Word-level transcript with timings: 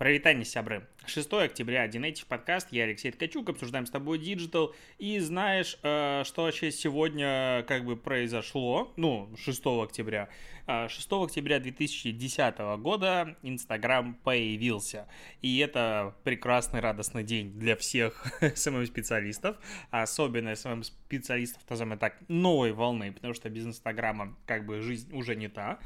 Прывітанне, 0.00 0.46
сябры. 0.46 0.88
6 1.10 1.32
октября, 1.32 1.88
DNative 1.88 2.26
подкаст, 2.26 2.68
я 2.70 2.84
Алексей 2.84 3.10
Ткачук, 3.10 3.48
обсуждаем 3.48 3.84
с 3.84 3.90
тобой 3.90 4.18
digital. 4.18 4.72
И 4.98 5.18
знаешь, 5.18 5.76
э, 5.82 6.22
что 6.24 6.42
вообще 6.42 6.70
сегодня 6.70 7.64
как 7.66 7.84
бы 7.84 7.96
произошло, 7.96 8.92
ну, 8.96 9.28
6 9.36 9.60
октября. 9.82 10.28
6 10.66 11.10
э, 11.10 11.24
октября 11.24 11.58
2010 11.58 12.58
года 12.78 13.36
Инстаграм 13.42 14.14
появился. 14.14 15.08
И 15.42 15.58
это 15.58 16.14
прекрасный, 16.22 16.78
радостный 16.78 17.24
день 17.24 17.58
для 17.58 17.74
всех 17.74 18.24
SMM-специалистов, 18.54 19.56
особенно 19.90 20.54
SMM-специалистов, 20.54 21.62
назовем 21.68 21.98
так, 21.98 22.18
новой 22.28 22.72
волны, 22.72 23.10
потому 23.10 23.34
что 23.34 23.50
без 23.50 23.66
Инстаграма 23.66 24.36
как 24.46 24.64
бы 24.64 24.80
жизнь 24.80 25.12
уже 25.12 25.34
не 25.34 25.48
та. 25.48 25.80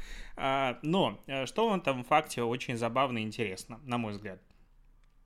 Но 0.83 1.19
э, 1.25 1.47
что 1.47 1.67
в 1.67 1.75
этом 1.75 2.03
факте 2.03 2.43
очень 2.43 2.77
забавно 2.77 3.17
и 3.17 3.23
интересно, 3.23 3.79
на 3.85 3.97
мой 3.97 4.11
взгляд. 4.11 4.39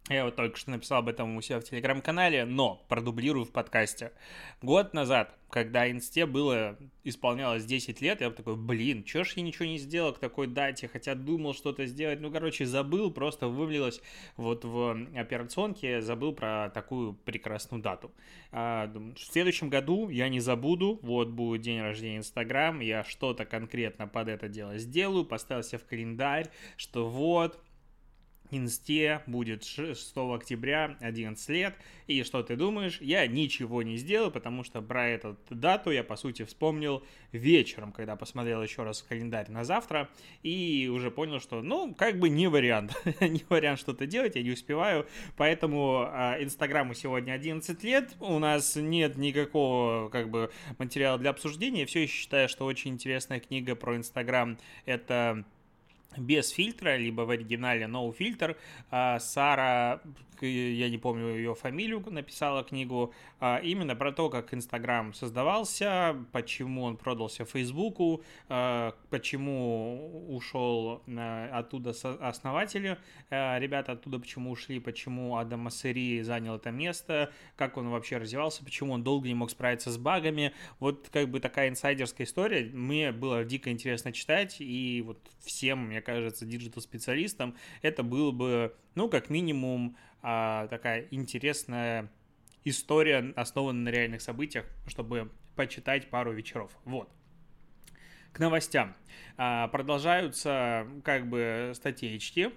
Я 0.09 0.25
вот 0.25 0.35
только 0.35 0.57
что 0.57 0.71
написал 0.71 0.99
об 0.99 1.07
этом 1.07 1.37
у 1.37 1.41
себя 1.41 1.59
в 1.59 1.63
телеграм-канале, 1.63 2.43
но 2.45 2.83
продублирую 2.89 3.45
в 3.45 3.51
подкасте. 3.51 4.11
Год 4.59 4.95
назад, 4.95 5.37
когда 5.51 5.89
Инсте 5.89 6.25
было, 6.25 6.79
исполнялось 7.03 7.63
10 7.63 8.01
лет, 8.01 8.21
я 8.21 8.31
такой, 8.31 8.55
блин, 8.55 9.03
чё 9.03 9.23
ж 9.23 9.33
я 9.35 9.43
ничего 9.43 9.65
не 9.65 9.77
сделал 9.77 10.11
к 10.11 10.17
такой 10.17 10.47
дате, 10.47 10.87
хотя 10.87 11.13
думал 11.13 11.53
что-то 11.53 11.85
сделать, 11.85 12.21
ну, 12.21 12.31
короче, 12.31 12.65
забыл, 12.65 13.11
просто 13.11 13.47
вывалилось 13.47 14.01
вот 14.35 14.65
в 14.65 14.97
операционке, 15.15 16.01
забыл 16.01 16.33
про 16.33 16.71
такую 16.71 17.13
прекрасную 17.13 17.83
дату. 17.83 18.11
А, 18.51 18.87
в 18.87 19.19
следующем 19.19 19.69
году 19.69 20.09
я 20.09 20.27
не 20.27 20.39
забуду, 20.39 20.99
вот 21.03 21.29
будет 21.29 21.61
день 21.61 21.81
рождения 21.81 22.17
Инстаграм, 22.17 22.79
я 22.79 23.03
что-то 23.03 23.45
конкретно 23.45 24.07
под 24.07 24.27
это 24.27 24.47
дело 24.47 24.79
сделаю, 24.79 25.23
поставил 25.23 25.61
себе 25.61 25.77
в 25.77 25.85
календарь, 25.85 26.49
что 26.77 27.07
вот, 27.07 27.59
Инсте 28.51 29.21
будет 29.27 29.63
6 29.63 30.13
октября 30.15 30.97
11 31.01 31.49
лет. 31.49 31.75
И 32.07 32.23
что 32.23 32.41
ты 32.41 32.55
думаешь? 32.55 32.99
Я 33.01 33.27
ничего 33.27 33.83
не 33.83 33.97
сделал, 33.97 34.31
потому 34.31 34.63
что 34.63 34.81
про 34.81 35.07
эту 35.07 35.37
дату 35.49 35.91
я, 35.91 36.03
по 36.03 36.15
сути, 36.15 36.43
вспомнил 36.43 37.03
вечером, 37.31 37.91
когда 37.91 38.15
посмотрел 38.15 38.63
еще 38.63 38.83
раз 38.83 39.03
календарь 39.03 39.51
на 39.51 39.63
завтра, 39.63 40.09
и 40.41 40.89
уже 40.91 41.11
понял, 41.11 41.39
что, 41.39 41.61
ну, 41.61 41.93
как 41.93 42.17
бы 42.19 42.29
не 42.29 42.47
вариант. 42.47 42.93
не 43.21 43.43
вариант 43.49 43.79
что-то 43.79 44.07
делать, 44.07 44.35
я 44.35 44.43
не 44.43 44.51
успеваю. 44.51 45.05
Поэтому 45.37 46.07
а, 46.07 46.37
Инстаграму 46.41 46.93
сегодня 46.95 47.33
11 47.33 47.83
лет, 47.83 48.15
у 48.19 48.39
нас 48.39 48.75
нет 48.75 49.17
никакого, 49.17 50.09
как 50.09 50.29
бы, 50.29 50.51
материала 50.77 51.19
для 51.19 51.29
обсуждения. 51.29 51.85
Все 51.85 52.03
еще 52.03 52.13
считаю, 52.13 52.49
что 52.49 52.65
очень 52.65 52.91
интересная 52.91 53.39
книга 53.39 53.75
про 53.75 53.95
Инстаграм— 53.95 54.57
это 54.85 55.45
без 56.17 56.49
фильтра, 56.49 56.97
либо 56.97 57.21
в 57.21 57.29
оригинале 57.29 57.85
No 57.85 58.11
Filter. 58.13 58.57
А, 58.91 59.19
Сара 59.19 60.01
я 60.41 60.89
не 60.89 60.97
помню 60.97 61.35
ее 61.35 61.55
фамилию, 61.55 62.03
написала 62.09 62.63
книгу, 62.63 63.13
а, 63.39 63.57
именно 63.57 63.95
про 63.95 64.11
то, 64.11 64.29
как 64.29 64.53
Инстаграм 64.53 65.13
создавался, 65.13 66.15
почему 66.31 66.83
он 66.83 66.97
продался 66.97 67.45
Фейсбуку, 67.45 68.23
а, 68.47 68.95
почему 69.09 70.25
ушел 70.29 71.01
оттуда 71.51 71.91
основатели, 72.21 72.97
ребята 73.29 73.93
оттуда 73.93 74.19
почему 74.19 74.51
ушли, 74.51 74.79
почему 74.79 75.37
Адам 75.37 75.61
Моссери 75.61 76.21
занял 76.21 76.55
это 76.55 76.71
место, 76.71 77.31
как 77.55 77.77
он 77.77 77.89
вообще 77.89 78.17
развивался, 78.17 78.63
почему 78.63 78.93
он 78.93 79.03
долго 79.03 79.27
не 79.27 79.33
мог 79.33 79.51
справиться 79.51 79.91
с 79.91 79.97
багами. 79.97 80.53
Вот 80.79 81.09
как 81.11 81.29
бы 81.29 81.39
такая 81.39 81.69
инсайдерская 81.69 82.25
история. 82.25 82.69
Мне 82.71 83.11
было 83.11 83.43
дико 83.43 83.71
интересно 83.71 84.11
читать, 84.11 84.57
и 84.59 85.03
вот 85.05 85.19
всем, 85.39 85.87
мне 85.87 85.98
кажется, 86.01 86.45
digital-специалистам 86.45 87.55
это 87.81 88.03
было 88.03 88.31
бы, 88.31 88.75
ну, 88.95 89.09
как 89.09 89.29
минимум, 89.29 89.97
а, 90.21 90.67
такая 90.67 91.07
интересная 91.11 92.11
история, 92.63 93.33
основанная 93.35 93.91
на 93.91 93.95
реальных 93.95 94.21
событиях, 94.21 94.65
чтобы 94.87 95.31
почитать 95.55 96.09
пару 96.09 96.31
вечеров. 96.31 96.71
Вот. 96.85 97.09
К 98.31 98.39
новостям. 98.39 98.95
А, 99.37 99.67
продолжаются 99.69 100.87
как 101.03 101.27
бы 101.27 101.71
статейки 101.75 102.51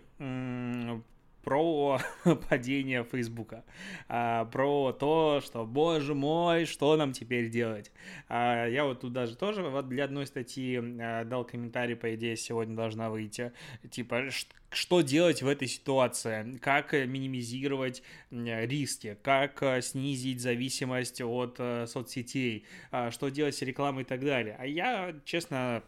про 1.43 2.01
падение 2.49 3.05
Фейсбука, 3.05 3.65
а, 4.09 4.45
про 4.47 4.93
то, 4.93 5.41
что, 5.45 5.67
боже 5.67 6.15
мой, 6.15 6.65
что 6.65 6.97
нам 6.97 7.13
теперь 7.13 7.51
делать. 7.51 7.93
А, 8.29 8.67
я 8.67 8.85
вот 8.85 9.01
тут 9.01 9.13
даже 9.13 9.37
тоже 9.37 9.63
вот 9.63 9.89
для 9.89 10.05
одной 10.05 10.27
статьи 10.27 10.81
а, 11.01 11.25
дал 11.25 11.45
комментарий, 11.45 11.97
по 11.97 12.15
идее, 12.15 12.37
сегодня 12.37 12.77
должна 12.77 13.11
выйти, 13.11 13.53
типа, 13.91 14.29
что 14.71 15.01
делать 15.03 15.43
в 15.43 15.49
этой 15.49 15.69
ситуации, 15.69 16.59
как 16.59 16.93
минимизировать 16.93 18.03
риски, 18.31 19.19
как 19.23 19.63
снизить 19.83 20.41
зависимость 20.41 21.21
от 21.21 21.57
э, 21.59 21.87
соцсетей, 21.87 22.65
что 23.11 23.29
делать 23.29 23.55
с 23.55 23.63
рекламой 23.63 24.05
и 24.05 24.07
так 24.07 24.25
далее. 24.25 24.57
А 24.59 24.65
я, 24.65 25.15
честно, 25.27 25.83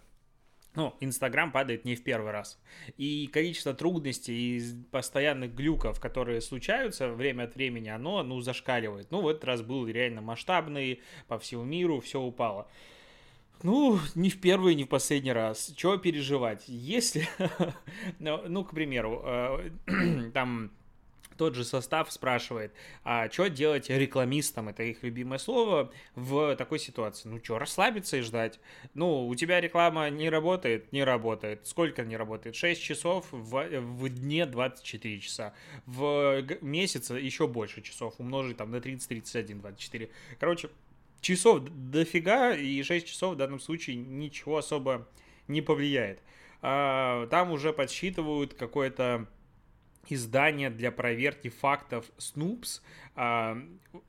ну, 0.75 0.95
Инстаграм 1.01 1.53
падает 1.53 1.85
не 1.85 1.95
в 1.95 2.03
первый 2.03 2.33
раз. 2.33 2.59
И 2.97 3.29
количество 3.33 3.75
трудностей 3.75 4.59
и 4.59 4.63
постоянных 4.91 5.55
глюков, 5.55 6.01
которые 6.01 6.41
случаются 6.41 7.09
время 7.09 7.45
от 7.45 7.55
времени, 7.55 7.89
оно, 7.89 8.23
ну, 8.23 8.41
зашкаливает. 8.41 9.11
Ну, 9.11 9.21
в 9.21 9.29
этот 9.29 9.45
раз 9.45 9.63
был 9.63 9.87
реально 9.87 10.21
масштабный, 10.21 11.01
по 11.29 11.39
всему 11.39 11.65
миру 11.65 12.01
все 12.01 12.21
упало. 12.21 12.69
Ну, 13.63 13.99
не 14.15 14.31
в 14.31 14.41
первый, 14.41 14.75
не 14.75 14.85
в 14.85 14.89
последний 14.89 15.33
раз. 15.33 15.73
Чего 15.77 15.97
переживать? 15.97 16.65
Если, 16.67 17.29
ну, 18.19 18.43
ну, 18.49 18.65
к 18.65 18.73
примеру, 18.73 19.23
э, 19.25 19.71
там 20.35 20.71
тот 21.37 21.55
же 21.55 21.65
состав 21.65 22.11
спрашивает, 22.13 22.73
а 23.03 23.31
что 23.31 23.49
делать 23.49 23.91
рекламистам, 23.91 24.69
это 24.69 24.83
их 24.83 25.03
любимое 25.03 25.39
слово, 25.39 25.93
в 26.15 26.57
такой 26.57 26.79
ситуации? 26.79 27.29
Ну 27.29 27.41
что, 27.43 27.59
расслабиться 27.59 28.17
и 28.17 28.21
ждать. 28.21 28.61
Ну, 28.95 29.27
у 29.27 29.35
тебя 29.35 29.61
реклама 29.61 30.11
не 30.11 30.31
работает? 30.31 30.93
Не 30.93 31.05
работает. 31.05 31.67
Сколько 31.67 32.05
не 32.05 32.17
работает? 32.17 32.57
6 32.57 32.83
часов, 32.83 33.27
в, 33.31 33.69
в 33.69 34.09
дне 34.09 34.47
24 34.47 35.21
часа. 35.21 35.55
В 35.87 36.45
месяце 36.61 37.15
еще 37.15 37.47
больше 37.47 37.83
часов, 37.83 38.15
умножить 38.19 38.57
там 38.57 38.71
на 38.71 38.81
30, 38.81 39.09
31, 39.09 39.61
24. 39.61 40.11
Короче, 40.39 40.71
часов 41.21 41.63
дофига, 41.65 42.55
и 42.55 42.83
6 42.83 43.07
часов 43.07 43.35
в 43.35 43.37
данном 43.37 43.61
случае 43.61 43.97
ничего 43.97 44.59
особо 44.59 45.09
не 45.49 45.61
повлияет. 45.61 46.21
А, 46.63 47.27
там 47.27 47.51
уже 47.51 47.73
подсчитывают 47.73 48.55
какое-то 48.55 49.27
издание 50.13 50.71
для 50.71 50.91
проверки 50.91 51.49
фактов 51.49 52.07
Snoops, 52.19 52.81
а, 53.17 53.59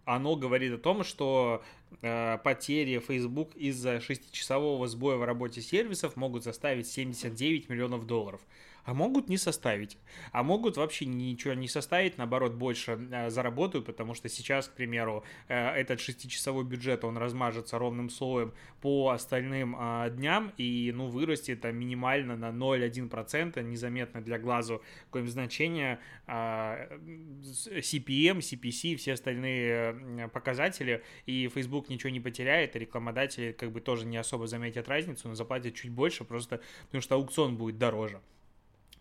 оно 0.05 0.35
говорит 0.35 0.73
о 0.73 0.77
том, 0.77 1.03
что 1.03 1.63
а, 2.01 2.37
потери 2.39 2.99
Facebook 2.99 3.55
из-за 3.55 3.99
шестичасового 3.99 4.87
сбоя 4.87 5.17
в 5.17 5.23
работе 5.23 5.61
сервисов 5.61 6.15
могут 6.15 6.43
составить 6.43 6.87
79 6.87 7.69
миллионов 7.69 8.05
долларов 8.05 8.41
а 8.85 8.93
могут 8.93 9.29
не 9.29 9.37
составить, 9.37 9.97
а 10.31 10.43
могут 10.43 10.77
вообще 10.77 11.05
ничего 11.05 11.55
не 11.55 11.67
составить, 11.67 12.17
наоборот, 12.17 12.53
больше 12.53 12.99
э, 13.11 13.29
заработают, 13.29 13.87
потому 13.87 14.13
что 14.13 14.29
сейчас, 14.29 14.67
к 14.67 14.73
примеру, 14.73 15.23
э, 15.47 15.71
этот 15.71 15.99
шестичасовой 15.99 16.63
бюджет, 16.63 17.03
он 17.03 17.17
размажется 17.17 17.79
ровным 17.79 18.11
слоем 18.11 18.53
по 18.81 19.09
остальным 19.09 19.75
э, 19.77 20.11
дням, 20.11 20.53
и, 20.57 20.93
ну, 20.95 21.07
вырастет 21.07 21.61
там 21.61 21.75
минимально 21.75 22.37
на 22.37 22.49
0,1%, 22.49 23.61
незаметно 23.63 24.21
для 24.21 24.37
глазу 24.37 24.83
какое-нибудь 25.05 25.33
значение, 25.33 25.99
CPM, 26.27 28.39
CPC, 28.39 28.95
все 28.97 29.13
остальные 29.13 30.29
показатели, 30.31 31.03
и 31.25 31.47
Facebook 31.47 31.89
ничего 31.89 32.11
не 32.11 32.19
потеряет, 32.19 32.75
и 32.75 32.79
рекламодатели 32.79 33.51
как 33.51 33.71
бы 33.71 33.81
тоже 33.81 34.05
не 34.05 34.17
особо 34.17 34.45
заметят 34.45 34.87
разницу, 34.87 35.27
но 35.27 35.33
заплатят 35.33 35.73
чуть 35.73 35.91
больше, 35.91 36.23
просто 36.23 36.61
потому 36.85 37.01
что 37.01 37.15
аукцион 37.15 37.57
будет 37.57 37.79
дороже 37.79 38.21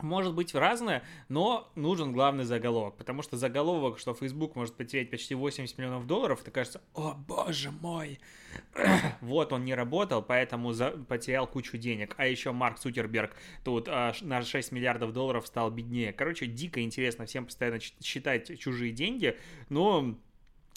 может 0.01 0.35
быть 0.35 0.55
разное, 0.55 1.03
но 1.29 1.71
нужен 1.75 2.13
главный 2.13 2.45
заголовок, 2.45 2.97
потому 2.97 3.23
что 3.23 3.37
заголовок, 3.37 3.99
что 3.99 4.15
Facebook 4.15 4.57
может 4.57 4.75
потерять 4.75 5.11
почти 5.11 5.35
80 5.35 5.79
миллионов 5.79 6.07
долларов, 6.07 6.43
ты 6.43 6.51
кажется, 6.51 6.81
о 6.95 7.15
боже 7.15 7.71
мой, 7.71 8.19
вот 9.21 9.53
он 9.53 9.65
не 9.65 9.75
работал, 9.75 10.23
поэтому 10.23 10.73
за... 10.73 10.91
потерял 10.91 11.47
кучу 11.47 11.79
денег, 11.79 12.15
а 12.19 12.27
еще 12.27 12.53
Марк 12.53 12.79
Цукерберг 12.79 13.33
тут 13.65 13.89
а, 13.89 14.13
на 14.21 14.43
6 14.43 14.73
миллиардов 14.73 15.13
долларов 15.13 15.47
стал 15.47 15.71
беднее. 15.71 16.13
Короче, 16.13 16.47
дико 16.47 16.83
интересно 16.83 17.27
всем 17.27 17.47
постоянно 17.47 17.81
считать 17.81 18.59
чужие 18.59 18.93
деньги, 18.93 19.39
но 19.69 20.17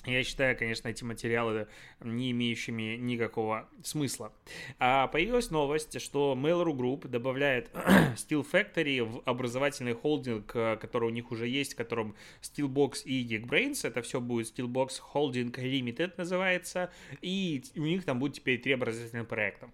я 0.08 0.24
считаю, 0.24 0.58
конечно, 0.58 0.88
эти 0.88 1.04
материалы 1.04 1.68
не 2.02 2.32
имеющими 2.32 2.96
никакого 2.96 3.70
смысла. 3.84 4.34
А 4.80 5.08
появилась 5.08 5.52
новость, 5.52 6.02
что 6.02 6.38
Mail.ru 6.38 6.76
Group 6.76 7.08
добавляет 7.08 7.70
Steel 8.16 8.46
Factory 8.50 9.04
в 9.04 9.22
образовательный 9.26 9.94
холдинг, 9.94 10.56
э, 10.56 10.78
который 10.78 11.10
у 11.10 11.12
них 11.12 11.32
уже 11.32 11.48
есть, 11.48 11.74
в 11.74 11.78
котором 11.78 12.16
Steelbox 12.42 13.04
и 13.04 13.26
Geekbrains. 13.26 13.88
Это 13.88 14.02
все 14.02 14.22
будет 14.22 14.58
Steelbox 14.58 15.02
Holding 15.14 15.52
Limited 15.52 16.14
называется. 16.18 16.92
И 17.22 17.64
у 17.76 17.82
них 17.82 18.06
там 18.06 18.20
будет 18.20 18.34
теперь 18.34 18.60
три 18.60 18.74
образовательных 18.74 19.28
проекта 19.28 19.70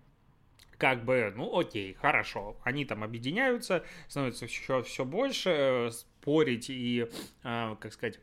как 0.83 1.05
бы, 1.05 1.31
ну 1.33 1.57
окей, 1.57 1.93
хорошо, 1.93 2.57
они 2.63 2.83
там 2.83 3.05
объединяются, 3.05 3.85
становится 4.09 4.43
еще 4.43 4.83
все 4.83 5.05
больше, 5.05 5.89
спорить 5.93 6.69
и, 6.69 7.07
а, 7.41 7.75
как 7.75 7.93
сказать, 7.93 8.19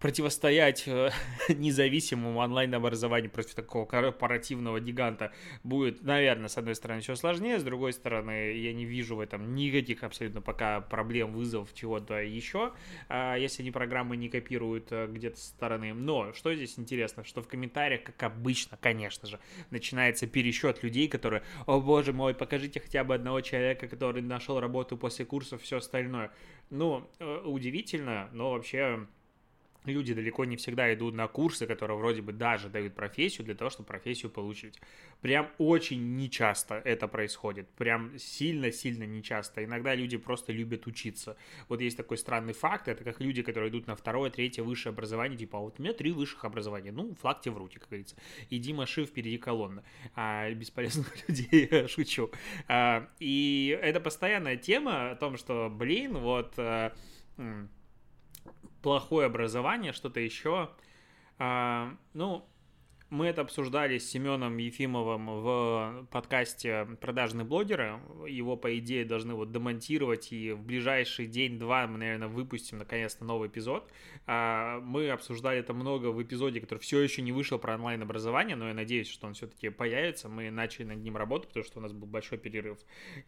противостоять 0.00 0.84
э, 0.86 1.10
независимому 1.48 2.40
онлайн-образованию 2.40 3.30
против 3.30 3.54
такого 3.54 3.84
корпоративного 3.84 4.80
гиганта 4.80 5.32
будет, 5.62 6.02
наверное, 6.02 6.48
с 6.48 6.56
одной 6.56 6.74
стороны, 6.74 7.02
все 7.02 7.14
сложнее, 7.14 7.60
с 7.60 7.62
другой 7.62 7.92
стороны, 7.92 8.54
я 8.54 8.72
не 8.72 8.86
вижу 8.86 9.16
в 9.16 9.20
этом 9.20 9.54
никаких 9.54 10.02
абсолютно 10.02 10.40
пока 10.40 10.80
проблем, 10.80 11.32
вызовов, 11.32 11.74
чего-то 11.74 12.14
еще, 12.22 12.72
а, 13.08 13.36
если 13.36 13.62
они 13.62 13.70
программы 13.70 14.16
не 14.16 14.30
копируют 14.30 14.90
э, 14.90 15.06
где-то 15.06 15.38
со 15.38 15.48
стороны. 15.48 15.92
Но 15.92 16.32
что 16.32 16.54
здесь 16.54 16.78
интересно, 16.78 17.22
что 17.22 17.42
в 17.42 17.48
комментариях, 17.48 18.02
как 18.02 18.22
обычно, 18.22 18.78
конечно 18.80 19.28
же, 19.28 19.38
начинается 19.68 20.26
пересчет 20.26 20.82
людей, 20.82 21.08
которые, 21.08 21.42
о 21.66 21.78
боже 21.78 22.14
мой, 22.14 22.34
покажите 22.34 22.80
хотя 22.80 23.04
бы 23.04 23.14
одного 23.14 23.42
человека, 23.42 23.86
который 23.86 24.22
нашел 24.22 24.60
работу 24.60 24.96
после 24.96 25.26
курсов, 25.26 25.60
все 25.60 25.76
остальное. 25.76 26.32
Ну, 26.70 27.06
э, 27.18 27.42
удивительно, 27.44 28.30
но 28.32 28.52
вообще 28.52 29.06
люди 29.84 30.14
далеко 30.14 30.44
не 30.44 30.56
всегда 30.56 30.92
идут 30.92 31.14
на 31.14 31.26
курсы, 31.28 31.66
которые 31.66 31.96
вроде 31.96 32.22
бы 32.22 32.32
даже 32.32 32.68
дают 32.68 32.94
профессию 32.94 33.44
для 33.44 33.54
того, 33.54 33.70
чтобы 33.70 33.86
профессию 33.86 34.30
получить. 34.30 34.78
Прям 35.20 35.48
очень 35.58 36.16
нечасто 36.16 36.80
это 36.84 37.08
происходит. 37.08 37.68
Прям 37.70 38.18
сильно-сильно 38.18 39.04
нечасто. 39.04 39.64
Иногда 39.64 39.94
люди 39.94 40.16
просто 40.16 40.52
любят 40.52 40.86
учиться. 40.86 41.36
Вот 41.68 41.80
есть 41.80 41.96
такой 41.96 42.18
странный 42.18 42.52
факт, 42.52 42.88
это 42.88 43.04
как 43.04 43.20
люди, 43.20 43.42
которые 43.42 43.70
идут 43.70 43.86
на 43.86 43.96
второе, 43.96 44.30
третье 44.30 44.62
высшее 44.62 44.92
образование, 44.92 45.38
типа, 45.38 45.58
а 45.58 45.60
вот 45.62 45.78
у 45.78 45.82
меня 45.82 45.92
три 45.92 46.12
высших 46.12 46.44
образования. 46.44 46.92
Ну, 46.92 47.14
флаг 47.14 47.40
тебе 47.40 47.52
в 47.52 47.58
руки, 47.58 47.78
как 47.78 47.88
говорится. 47.88 48.16
Иди 48.50 48.72
маши 48.72 49.04
впереди 49.04 49.38
колонны. 49.38 49.82
А 50.14 50.50
бесполезных 50.50 51.16
людей 51.28 51.88
шучу. 51.88 52.30
А, 52.68 53.08
и 53.18 53.78
это 53.82 54.00
постоянная 54.00 54.56
тема 54.56 55.10
о 55.12 55.16
том, 55.16 55.36
что, 55.36 55.70
блин, 55.70 56.18
вот... 56.18 56.54
А, 56.58 56.92
плохое 58.82 59.26
образование, 59.26 59.92
что-то 59.92 60.20
еще. 60.20 60.70
А, 61.38 61.94
ну, 62.12 62.46
мы 63.10 63.26
это 63.26 63.40
обсуждали 63.42 63.98
с 63.98 64.08
Семеном 64.08 64.56
Ефимовым 64.56 65.26
в 65.42 66.06
подкасте 66.12 66.86
«Продажные 67.00 67.44
блогеры». 67.44 68.00
Его, 68.28 68.56
по 68.56 68.78
идее, 68.78 69.04
должны 69.04 69.34
вот 69.34 69.50
демонтировать, 69.50 70.32
и 70.32 70.52
в 70.52 70.62
ближайший 70.62 71.26
день-два 71.26 71.88
мы, 71.88 71.98
наверное, 71.98 72.28
выпустим 72.28 72.78
наконец-то 72.78 73.24
новый 73.24 73.48
эпизод. 73.48 73.90
А, 74.26 74.78
мы 74.80 75.10
обсуждали 75.10 75.58
это 75.58 75.74
много 75.74 76.06
в 76.06 76.22
эпизоде, 76.22 76.60
который 76.60 76.78
все 76.78 77.00
еще 77.00 77.20
не 77.20 77.32
вышел 77.32 77.58
про 77.58 77.74
онлайн-образование, 77.74 78.54
но 78.54 78.68
я 78.68 78.74
надеюсь, 78.74 79.10
что 79.10 79.26
он 79.26 79.34
все-таки 79.34 79.70
появится. 79.70 80.28
Мы 80.28 80.50
начали 80.52 80.84
над 80.84 80.98
ним 80.98 81.16
работать, 81.16 81.48
потому 81.48 81.64
что 81.64 81.80
у 81.80 81.82
нас 81.82 81.92
был 81.92 82.06
большой 82.06 82.38
перерыв. 82.38 82.78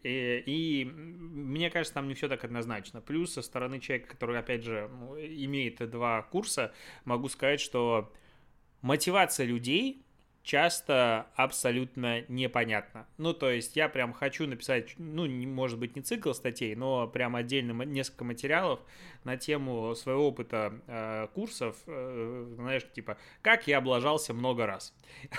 И, 0.03 0.43
и 0.45 0.85
мне 0.85 1.69
кажется, 1.69 1.93
там 1.93 2.07
не 2.07 2.13
все 2.13 2.29
так 2.29 2.45
однозначно. 2.45 3.01
Плюс 3.01 3.33
со 3.33 3.41
стороны 3.41 3.81
человека, 3.81 4.11
который, 4.11 4.39
опять 4.39 4.63
же, 4.63 4.89
имеет 5.17 5.89
два 5.89 6.21
курса, 6.21 6.73
могу 7.03 7.27
сказать, 7.27 7.59
что 7.59 8.13
мотивация 8.83 9.47
людей 9.47 10.05
часто 10.43 11.27
абсолютно 11.35 12.21
непонятно. 12.27 13.07
Ну, 13.17 13.33
то 13.33 13.49
есть 13.49 13.75
я 13.77 13.87
прям 13.87 14.13
хочу 14.13 14.45
написать, 14.45 14.93
ну, 14.97 15.25
не, 15.25 15.47
может 15.47 15.79
быть, 15.79 15.95
не 15.95 16.01
цикл 16.01 16.33
статей, 16.33 16.75
но 16.75 17.07
прям 17.07 17.35
отдельно 17.35 17.81
несколько 17.83 18.25
материалов 18.25 18.81
на 19.23 19.37
тему 19.37 19.95
своего 19.95 20.27
опыта 20.27 20.73
э, 20.85 21.27
курсов, 21.33 21.77
э, 21.87 22.45
знаешь, 22.55 22.85
типа, 22.91 23.17
как 23.41 23.67
я 23.67 23.77
облажался 23.77 24.33
много 24.33 24.65
раз. 24.65 24.93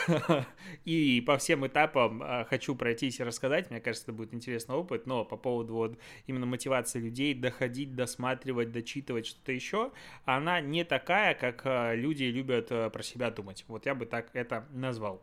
И 0.86 1.22
по 1.26 1.36
всем 1.36 1.66
этапам 1.66 2.22
э, 2.22 2.46
хочу 2.46 2.74
пройтись 2.74 3.20
и 3.20 3.24
рассказать, 3.24 3.70
мне 3.70 3.80
кажется, 3.80 4.06
это 4.06 4.12
будет 4.14 4.32
интересный 4.32 4.74
опыт, 4.74 5.06
но 5.06 5.26
по 5.26 5.36
поводу 5.36 5.74
вот 5.74 5.98
именно 6.26 6.46
мотивации 6.46 6.98
людей 6.98 7.34
доходить, 7.34 7.94
досматривать, 7.94 8.72
дочитывать 8.72 9.26
что-то 9.26 9.52
еще, 9.52 9.92
она 10.24 10.62
не 10.62 10.84
такая, 10.84 11.34
как 11.34 11.60
э, 11.64 11.94
люди 11.94 12.24
любят 12.24 12.68
э, 12.70 12.88
про 12.88 13.02
себя 13.02 13.30
думать. 13.30 13.66
Вот 13.68 13.84
я 13.84 13.94
бы 13.94 14.06
так 14.06 14.30
это 14.32 14.66
назвал 14.72 14.93
назвал. 14.94 15.20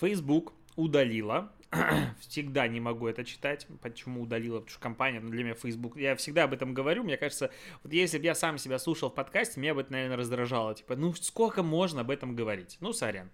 Facebook 0.00 0.52
удалила 0.76 1.52
всегда 2.20 2.66
не 2.66 2.80
могу 2.80 3.06
это 3.06 3.24
читать. 3.24 3.66
Почему 3.80 4.22
удалила? 4.22 4.58
Потому 4.58 4.70
что 4.70 4.80
компания, 4.80 5.20
ну, 5.20 5.30
для 5.30 5.44
меня 5.44 5.54
Facebook... 5.54 5.96
Я 5.96 6.16
всегда 6.16 6.44
об 6.44 6.52
этом 6.52 6.74
говорю. 6.74 7.04
Мне 7.04 7.16
кажется, 7.16 7.50
вот 7.84 7.92
если 7.92 8.18
бы 8.18 8.24
я 8.24 8.34
сам 8.34 8.58
себя 8.58 8.78
слушал 8.78 9.08
в 9.08 9.14
подкасте, 9.14 9.60
меня 9.60 9.74
бы 9.74 9.82
это, 9.82 9.92
наверное, 9.92 10.16
раздражало. 10.16 10.74
Типа, 10.74 10.96
ну 10.96 11.12
сколько 11.14 11.62
можно 11.62 12.00
об 12.00 12.10
этом 12.10 12.34
говорить? 12.34 12.76
Ну, 12.80 12.92
сорян. 12.92 13.30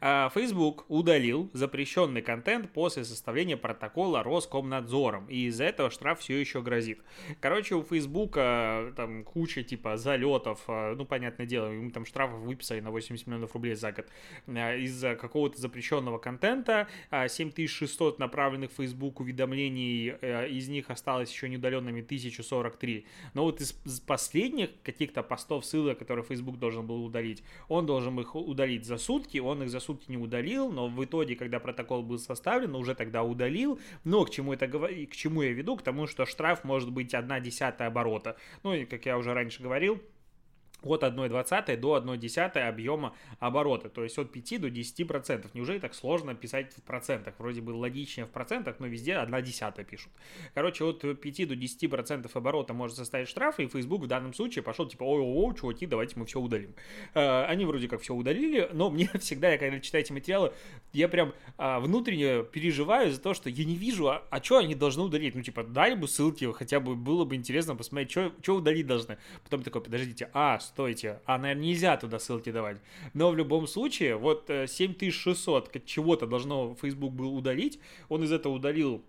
А, 0.00 0.30
Facebook 0.30 0.86
удалил 0.88 1.50
запрещенный 1.52 2.22
контент 2.22 2.72
после 2.72 3.04
составления 3.04 3.58
протокола 3.58 4.22
Роскомнадзором. 4.22 5.26
И 5.26 5.46
из-за 5.46 5.64
этого 5.64 5.90
штраф 5.90 6.20
все 6.20 6.40
еще 6.40 6.62
грозит. 6.62 7.02
Короче, 7.40 7.74
у 7.74 7.82
Facebook 7.82 8.34
там 8.34 9.24
куча, 9.24 9.62
типа, 9.62 9.98
залетов. 9.98 10.62
А, 10.68 10.94
ну, 10.94 11.04
понятное 11.04 11.46
дело, 11.46 11.70
им 11.70 11.90
там 11.90 12.06
штрафов 12.06 12.40
выписали 12.40 12.80
на 12.80 12.90
80 12.90 13.26
миллионов 13.26 13.52
рублей 13.52 13.74
за 13.74 13.92
год. 13.92 14.06
А, 14.46 14.74
из-за 14.76 15.16
какого-то 15.16 15.60
запрещенного 15.60 16.16
контента 16.16 16.88
7 17.10 17.50
тысяч 17.50 17.73
600 17.74 18.18
направленных 18.18 18.70
в 18.70 18.74
Facebook 18.74 19.20
уведомлений, 19.20 20.14
э, 20.20 20.48
из 20.48 20.68
них 20.68 20.90
осталось 20.90 21.30
еще 21.32 21.48
неудаленными 21.48 22.02
1043. 22.02 23.06
Но 23.34 23.44
вот 23.44 23.60
из 23.60 23.72
последних 24.00 24.70
каких-то 24.82 25.22
постов, 25.22 25.64
ссылок, 25.64 25.98
которые 25.98 26.24
Facebook 26.24 26.58
должен 26.58 26.86
был 26.86 27.04
удалить, 27.04 27.42
он 27.68 27.86
должен 27.86 28.18
их 28.20 28.34
удалить 28.34 28.84
за 28.84 28.98
сутки, 28.98 29.38
он 29.38 29.62
их 29.62 29.70
за 29.70 29.80
сутки 29.80 30.10
не 30.10 30.16
удалил, 30.16 30.70
но 30.70 30.88
в 30.88 31.04
итоге, 31.04 31.36
когда 31.36 31.60
протокол 31.60 32.02
был 32.02 32.18
составлен, 32.18 32.74
уже 32.74 32.94
тогда 32.94 33.22
удалил. 33.22 33.78
Но 34.04 34.24
к 34.24 34.30
чему 34.30 34.52
это 34.52 34.68
к 34.68 35.16
чему 35.16 35.42
я 35.42 35.52
веду? 35.52 35.76
К 35.76 35.82
тому, 35.82 36.06
что 36.06 36.26
штраф 36.26 36.64
может 36.64 36.90
быть 36.90 37.14
1 37.14 37.42
десятая 37.42 37.88
оборота. 37.88 38.36
Ну 38.62 38.74
и, 38.74 38.84
как 38.84 39.06
я 39.06 39.18
уже 39.18 39.34
раньше 39.34 39.62
говорил, 39.62 40.00
от 40.86 41.02
1,20 41.02 41.76
до 41.76 41.96
1,10 41.96 42.68
объема 42.68 43.14
оборота, 43.38 43.88
то 43.88 44.02
есть 44.02 44.18
от 44.18 44.32
5 44.32 44.60
до 44.60 44.70
10 44.70 45.06
процентов. 45.06 45.54
Неужели 45.54 45.78
так 45.78 45.94
сложно 45.94 46.34
писать 46.34 46.72
в 46.74 46.82
процентах? 46.82 47.34
Вроде 47.38 47.60
бы 47.60 47.70
логичнее 47.70 48.26
в 48.26 48.30
процентах, 48.30 48.76
но 48.78 48.86
везде 48.86 49.12
1,10 49.12 49.84
пишут. 49.84 50.12
Короче, 50.54 50.84
от 50.84 51.00
5 51.00 51.48
до 51.48 51.56
10 51.56 51.90
процентов 51.90 52.36
оборота 52.36 52.74
может 52.74 52.96
составить 52.96 53.28
штраф, 53.28 53.60
и 53.60 53.66
Facebook 53.66 54.02
в 54.02 54.06
данном 54.06 54.34
случае 54.34 54.62
пошел 54.62 54.86
типа, 54.86 55.02
ой-ой-ой, 55.02 55.54
чуваки, 55.54 55.86
давайте 55.86 56.18
мы 56.18 56.26
все 56.26 56.40
удалим. 56.40 56.74
Э, 57.14 57.44
они 57.44 57.64
вроде 57.64 57.88
как 57.88 58.00
все 58.00 58.14
удалили, 58.14 58.68
но 58.72 58.90
мне 58.90 59.08
всегда, 59.20 59.50
я 59.50 59.58
когда 59.58 59.80
читаю 59.80 60.04
эти 60.04 60.12
материалы, 60.12 60.52
я 60.92 61.08
прям 61.08 61.34
а, 61.56 61.80
внутренне 61.80 62.44
переживаю 62.44 63.12
за 63.12 63.20
то, 63.20 63.34
что 63.34 63.50
я 63.50 63.64
не 63.64 63.76
вижу, 63.76 64.08
а, 64.08 64.22
а 64.30 64.42
что 64.42 64.58
они 64.58 64.74
должны 64.74 65.02
удалить? 65.02 65.34
Ну, 65.34 65.42
типа, 65.42 65.64
дали 65.64 65.94
бы 65.94 66.08
ссылки, 66.08 66.50
хотя 66.52 66.80
бы 66.80 66.94
было 66.94 67.24
бы 67.24 67.34
интересно 67.34 67.76
посмотреть, 67.76 68.10
что 68.10 68.54
удалить 68.54 68.86
должны. 68.86 69.18
Потом 69.42 69.62
такой, 69.62 69.82
подождите, 69.82 70.30
а, 70.32 70.58
стойте, 70.74 71.20
а, 71.24 71.38
наверное, 71.38 71.62
нельзя 71.62 71.96
туда 71.96 72.18
ссылки 72.18 72.50
давать. 72.50 72.78
Но 73.14 73.30
в 73.30 73.36
любом 73.36 73.68
случае, 73.68 74.16
вот 74.16 74.48
7600 74.48 75.76
э, 75.76 75.80
чего-то 75.86 76.26
должно 76.26 76.74
Facebook 76.82 77.12
был 77.12 77.36
удалить, 77.36 77.78
он 78.08 78.24
из 78.24 78.32
этого 78.32 78.54
удалил 78.54 79.04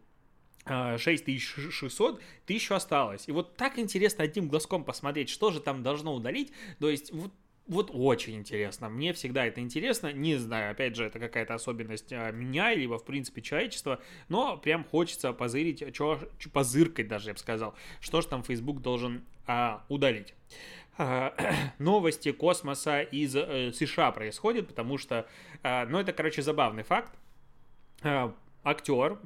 6600, 0.68 2.22
тысячу 2.46 2.76
осталось. 2.76 3.28
И 3.28 3.32
вот 3.32 3.56
так 3.56 3.80
интересно 3.80 4.24
одним 4.24 4.48
глазком 4.48 4.84
посмотреть, 4.84 5.30
что 5.30 5.52
же 5.52 5.60
там 5.60 5.82
должно 5.82 6.14
удалить. 6.14 6.52
То 6.80 6.90
есть 6.90 7.12
вот 7.12 7.32
вот 7.68 7.90
очень 7.92 8.36
интересно. 8.36 8.90
Мне 8.90 9.12
всегда 9.14 9.46
это 9.46 9.60
интересно. 9.60 10.14
Не 10.14 10.36
знаю, 10.36 10.72
опять 10.72 10.96
же, 10.96 11.04
это 11.04 11.20
какая-то 11.20 11.56
особенность 11.56 12.14
а, 12.14 12.32
меня, 12.32 12.74
либо, 12.76 13.00
в 13.00 13.06
принципе, 13.06 13.42
человечества. 13.42 14.00
Но 14.30 14.58
прям 14.58 14.84
хочется 14.84 15.34
позырить, 15.34 15.84
чё, 15.96 16.20
позыркать 16.54 17.08
даже, 17.08 17.30
я 17.30 17.34
бы 17.34 17.40
сказал, 17.40 17.74
что 18.00 18.22
же 18.22 18.28
там 18.28 18.44
Facebook 18.44 18.82
должен 18.82 19.24
а, 19.48 19.84
удалить. 19.90 20.36
А, 20.98 21.34
новости 21.80 22.32
космоса 22.32 23.02
из 23.02 23.36
э, 23.36 23.72
США 23.74 24.12
происходят, 24.12 24.68
потому 24.68 24.98
что, 24.98 25.28
а, 25.64 25.86
ну, 25.86 26.00
это, 26.00 26.14
короче, 26.14 26.42
забавный 26.42 26.84
факт. 26.84 27.14
А, 28.02 28.34
актер 28.64 29.20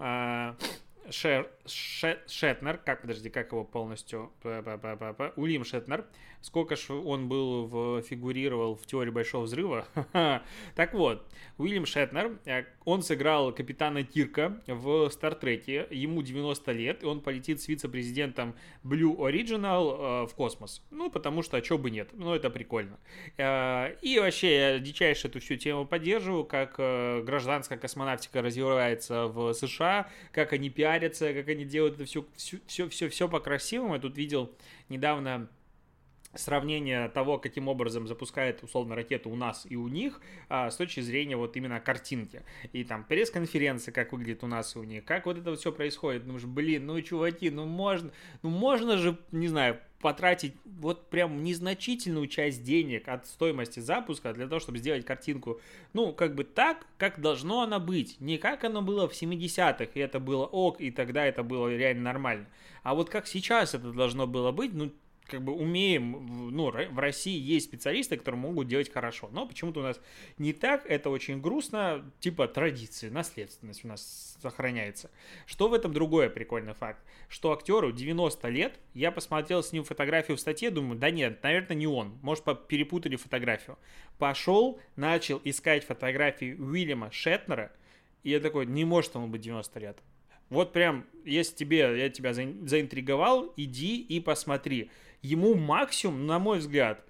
Шер, 1.11 1.49
Ше, 1.65 2.19
Шетнер, 2.27 2.77
как, 2.77 3.01
подожди, 3.01 3.29
как 3.29 3.51
его 3.51 3.63
полностью, 3.63 4.31
Уильям 4.43 5.65
Шетнер, 5.65 6.05
сколько 6.41 6.75
ж 6.75 6.89
он 6.91 7.27
был, 7.27 7.65
в, 7.65 8.01
фигурировал 8.01 8.75
в 8.75 8.85
теории 8.85 9.11
Большого 9.11 9.43
Взрыва. 9.43 9.85
так 10.75 10.93
вот, 10.93 11.25
Уильям 11.57 11.85
Шетнер, 11.85 12.37
э, 12.45 12.63
он 12.85 13.01
сыграл 13.01 13.53
капитана 13.53 14.03
Кирка 14.03 14.61
в 14.67 15.09
Стартреке, 15.09 15.87
ему 15.91 16.21
90 16.21 16.71
лет, 16.71 17.03
и 17.03 17.05
он 17.05 17.21
полетит 17.21 17.61
с 17.61 17.67
вице-президентом 17.67 18.55
Blue 18.83 19.17
Original 19.17 20.23
э, 20.23 20.27
в 20.27 20.35
космос. 20.35 20.81
Ну, 20.91 21.09
потому 21.09 21.43
что, 21.43 21.57
а 21.57 21.61
чё 21.61 21.77
бы 21.77 21.91
нет, 21.91 22.09
ну, 22.13 22.33
это 22.33 22.49
прикольно. 22.49 22.97
Э, 23.37 23.95
и 24.01 24.19
вообще, 24.19 24.55
я 24.55 24.79
дичайше 24.79 25.27
эту 25.27 25.39
всю 25.39 25.57
тему 25.57 25.85
поддерживаю, 25.85 26.45
как 26.45 26.75
гражданская 26.77 27.77
космонавтика 27.77 28.41
развивается 28.41 29.27
в 29.27 29.53
США, 29.53 30.09
как 30.31 30.53
они 30.53 30.69
пиарятся, 30.99 31.33
как 31.33 31.47
они 31.47 31.65
делают 31.65 31.95
это 31.95 32.05
все, 32.05 32.25
все, 32.35 32.89
все, 32.89 33.09
все, 33.09 33.29
по-красивому. 33.29 33.95
Я 33.95 34.01
тут 34.01 34.17
видел 34.17 34.51
недавно 34.89 35.49
сравнение 36.35 37.09
того, 37.09 37.39
каким 37.39 37.67
образом 37.67 38.07
запускает 38.07 38.63
условно 38.63 38.95
ракету 38.95 39.29
у 39.29 39.35
нас 39.35 39.65
и 39.67 39.75
у 39.75 39.87
них 39.87 40.21
а, 40.47 40.69
с 40.69 40.75
точки 40.75 40.99
зрения 40.99 41.35
вот 41.35 41.57
именно 41.57 41.79
картинки. 41.79 42.43
И 42.71 42.83
там 42.83 43.03
пресс-конференции, 43.03 43.91
как 43.91 44.11
выглядит 44.11 44.43
у 44.43 44.47
нас 44.47 44.75
и 44.75 44.79
у 44.79 44.83
них, 44.83 45.05
как 45.05 45.25
вот 45.25 45.37
это 45.37 45.55
все 45.55 45.71
происходит. 45.71 46.25
Ну, 46.27 46.37
блин, 46.47 46.85
ну, 46.85 47.01
чуваки, 47.01 47.49
ну, 47.49 47.65
можно, 47.65 48.11
ну, 48.43 48.49
можно 48.49 48.97
же, 48.97 49.17
не 49.31 49.47
знаю, 49.47 49.79
потратить 50.01 50.53
вот 50.65 51.09
прям 51.09 51.43
незначительную 51.43 52.27
часть 52.27 52.63
денег 52.63 53.07
от 53.07 53.27
стоимости 53.27 53.79
запуска 53.79 54.33
для 54.33 54.47
того, 54.47 54.59
чтобы 54.59 54.77
сделать 54.77 55.05
картинку, 55.05 55.59
ну, 55.93 56.13
как 56.13 56.35
бы 56.35 56.43
так, 56.43 56.85
как 56.97 57.19
должно 57.19 57.63
она 57.63 57.79
быть. 57.79 58.19
Не 58.21 58.37
как 58.37 58.63
оно 58.63 58.81
было 58.81 59.09
в 59.09 59.13
70-х, 59.13 59.91
и 59.93 59.99
это 59.99 60.19
было 60.19 60.45
ок, 60.45 60.79
и 60.79 60.91
тогда 60.91 61.25
это 61.25 61.43
было 61.43 61.75
реально 61.75 62.03
нормально. 62.03 62.45
А 62.83 62.95
вот 62.95 63.09
как 63.09 63.27
сейчас 63.27 63.73
это 63.73 63.91
должно 63.91 64.25
было 64.25 64.51
быть, 64.51 64.73
ну, 64.73 64.91
как 65.29 65.43
бы 65.43 65.53
умеем, 65.53 66.49
ну, 66.51 66.71
в 66.71 66.99
России 66.99 67.39
есть 67.39 67.67
специалисты, 67.67 68.17
которые 68.17 68.41
могут 68.41 68.67
делать 68.67 68.91
хорошо, 68.91 69.29
но 69.31 69.45
почему-то 69.45 69.79
у 69.79 69.83
нас 69.83 69.99
не 70.37 70.53
так, 70.53 70.85
это 70.85 71.09
очень 71.09 71.39
грустно, 71.41 72.11
типа 72.19 72.47
традиции, 72.47 73.09
наследственность 73.09 73.85
у 73.85 73.87
нас 73.87 74.37
сохраняется. 74.41 75.09
Что 75.45 75.69
в 75.69 75.73
этом 75.73 75.93
другой 75.93 76.29
прикольный 76.29 76.73
факт, 76.73 77.03
что 77.27 77.53
актеру 77.53 77.91
90 77.91 78.49
лет, 78.49 78.79
я 78.93 79.11
посмотрел 79.11 79.63
с 79.63 79.71
ним 79.71 79.83
фотографию 79.83 80.37
в 80.37 80.39
статье, 80.39 80.71
думаю, 80.71 80.99
да 80.99 81.11
нет, 81.11 81.41
наверное, 81.43 81.75
не 81.75 81.87
он, 81.87 82.17
может, 82.21 82.43
перепутали 82.67 83.15
фотографию. 83.15 83.77
Пошел, 84.17 84.79
начал 84.95 85.39
искать 85.43 85.85
фотографии 85.85 86.53
Уильяма 86.53 87.11
Шетнера, 87.11 87.71
и 88.23 88.31
я 88.31 88.39
такой, 88.39 88.65
не 88.65 88.83
может 88.85 89.15
ему 89.15 89.27
быть 89.27 89.41
90 89.41 89.79
лет. 89.79 89.97
Вот 90.49 90.73
прям, 90.73 91.05
если 91.25 91.55
тебе, 91.55 91.77
я 91.99 92.09
тебя 92.09 92.33
заинтриговал, 92.33 93.53
иди 93.55 94.01
и 94.01 94.19
посмотри 94.19 94.89
ему 95.21 95.55
максимум, 95.55 96.27
на 96.27 96.39
мой 96.39 96.59
взгляд, 96.59 97.05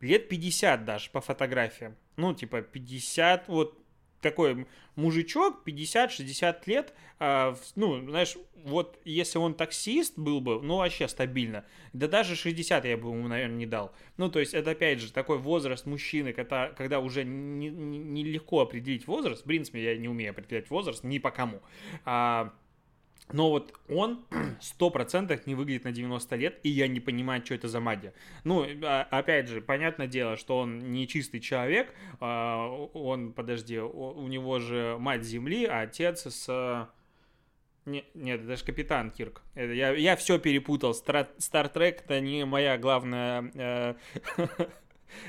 лет 0.00 0.28
50 0.28 0.84
даже 0.84 1.10
по 1.10 1.20
фотографиям. 1.20 1.96
Ну, 2.16 2.34
типа 2.34 2.62
50, 2.62 3.48
вот 3.48 3.78
такой 4.22 4.66
мужичок, 4.94 5.66
50-60 5.66 6.62
лет, 6.66 6.94
э, 7.18 7.54
ну, 7.76 8.00
знаешь, 8.08 8.36
вот 8.64 8.98
если 9.04 9.38
он 9.38 9.54
таксист 9.54 10.18
был 10.18 10.40
бы, 10.40 10.62
ну, 10.62 10.76
вообще 10.76 11.08
стабильно, 11.08 11.64
да 11.92 12.08
даже 12.08 12.36
60 12.36 12.84
я 12.84 12.96
бы 12.96 13.08
ему, 13.08 13.28
наверное, 13.28 13.56
не 13.56 13.66
дал. 13.66 13.92
Ну, 14.16 14.30
то 14.30 14.38
есть, 14.38 14.54
это, 14.54 14.70
опять 14.70 15.00
же, 15.00 15.12
такой 15.12 15.38
возраст 15.38 15.86
мужчины, 15.86 16.32
когда, 16.32 16.68
когда 16.68 17.00
уже 17.00 17.24
нелегко 17.24 18.56
не, 18.56 18.60
не, 18.60 18.62
определить 18.62 19.06
возраст, 19.06 19.42
в 19.42 19.44
принципе, 19.44 19.82
я 19.82 19.96
не 19.96 20.08
умею 20.08 20.30
определять 20.30 20.70
возраст 20.70 21.04
ни 21.04 21.18
по 21.18 21.30
кому, 21.30 21.60
а, 22.04 22.52
но 23.30 23.50
вот 23.50 23.74
он 23.88 24.24
сто 24.60 24.90
процентов 24.90 25.46
не 25.46 25.54
выглядит 25.54 25.84
на 25.84 25.92
90 25.92 26.36
лет, 26.36 26.60
и 26.62 26.68
я 26.68 26.88
не 26.88 27.00
понимаю, 27.00 27.44
что 27.44 27.54
это 27.54 27.68
за 27.68 27.80
магия. 27.80 28.12
Ну, 28.44 28.66
а, 28.82 29.06
опять 29.10 29.48
же, 29.48 29.60
понятное 29.60 30.06
дело, 30.06 30.36
что 30.36 30.58
он 30.58 30.92
не 30.92 31.06
чистый 31.06 31.40
человек, 31.40 31.94
а, 32.20 32.68
он, 32.68 33.32
подожди, 33.32 33.78
у 33.78 34.26
него 34.28 34.58
же 34.58 34.96
мать 34.98 35.24
Земли, 35.24 35.64
а 35.64 35.82
отец 35.82 36.26
с... 36.26 36.88
Нет, 37.84 38.04
нет, 38.14 38.40
это 38.42 38.56
же 38.56 38.64
Капитан 38.64 39.10
Кирк. 39.10 39.42
Это 39.54 39.72
я, 39.72 39.90
я 39.90 40.14
все 40.14 40.38
перепутал. 40.38 40.94
Стартрек 40.94 42.02
это 42.04 42.20
не 42.20 42.44
моя 42.44 42.78
главная 42.78 43.50
э, 43.54 43.94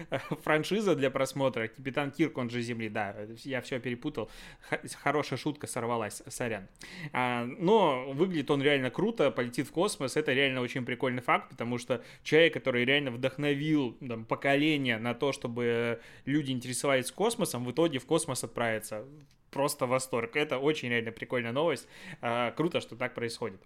франшиза 0.44 0.96
для 0.96 1.10
просмотра. 1.10 1.68
Капитан 1.68 2.12
Кирк, 2.12 2.38
он 2.38 2.50
же 2.50 2.62
Земли, 2.62 2.90
да, 2.90 3.16
я 3.44 3.62
все 3.62 3.80
перепутал. 3.80 4.30
Хорошая 5.04 5.38
шутка 5.38 5.68
сорвалась, 5.68 6.22
сорян. 6.28 6.68
А, 7.12 7.46
но 7.46 8.12
выглядит 8.14 8.52
он 8.52 8.62
реально 8.62 8.90
круто, 8.90 9.32
полетит 9.32 9.68
в 9.68 9.72
космос, 9.72 10.18
это 10.18 10.34
реально 10.34 10.62
очень 10.62 10.86
прикольный 10.86 11.22
факт, 11.22 11.50
потому 11.50 11.78
что 11.78 12.04
человек, 12.24 12.54
который 12.54 12.86
реально 12.86 13.12
вдохновил 13.12 13.94
там, 14.08 14.26
поколение 14.26 14.98
на 14.98 15.14
то, 15.14 15.32
чтобы 15.32 16.02
люди 16.26 16.52
интересовались 16.52 17.12
космосом, 17.12 17.66
в 17.66 17.72
итоге 17.72 18.00
в 18.00 18.06
космос 18.06 18.44
отправится. 18.44 19.06
Просто 19.52 19.86
восторг. 19.86 20.36
Это 20.36 20.58
очень 20.58 20.90
реально 20.90 21.12
прикольная 21.12 21.52
новость. 21.52 21.88
А, 22.22 22.52
круто, 22.52 22.82
что 22.82 22.96
так 22.96 23.14
происходит. 23.14 23.62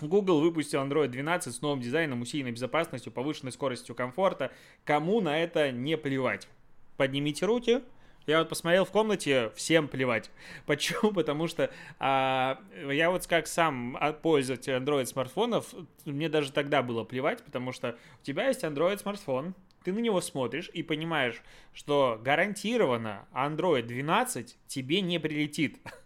Google 0.00 0.40
выпустил 0.40 0.80
Android 0.80 1.08
12 1.08 1.54
с 1.54 1.62
новым 1.62 1.80
дизайном, 1.80 2.22
усиленной 2.22 2.52
безопасностью, 2.52 3.12
повышенной 3.12 3.52
скоростью 3.52 3.94
комфорта. 3.94 4.50
Кому 4.84 5.20
на 5.20 5.42
это 5.42 5.70
не 5.70 5.96
плевать? 5.96 6.48
Поднимите 6.96 7.46
руки. 7.46 7.82
Я 8.26 8.38
вот 8.38 8.48
посмотрел 8.48 8.86
в 8.86 8.90
комнате, 8.90 9.52
всем 9.54 9.86
плевать. 9.86 10.30
Почему? 10.66 11.12
Потому 11.12 11.46
что 11.46 11.70
а, 11.98 12.58
я 12.90 13.10
вот 13.10 13.26
как 13.26 13.46
сам 13.46 13.98
пользователь 14.22 14.72
Android 14.72 15.06
смартфонов, 15.06 15.74
мне 16.04 16.28
даже 16.28 16.50
тогда 16.50 16.82
было 16.82 17.04
плевать, 17.04 17.42
потому 17.44 17.72
что 17.72 17.96
у 18.20 18.24
тебя 18.24 18.48
есть 18.48 18.64
Android 18.64 18.98
смартфон, 18.98 19.54
ты 19.84 19.92
на 19.92 19.98
него 19.98 20.22
смотришь 20.22 20.70
и 20.72 20.82
понимаешь, 20.82 21.42
что 21.74 22.18
гарантированно 22.24 23.26
Android 23.34 23.82
12 23.82 24.56
тебе 24.66 25.02
не 25.02 25.18
прилетит. 25.18 25.78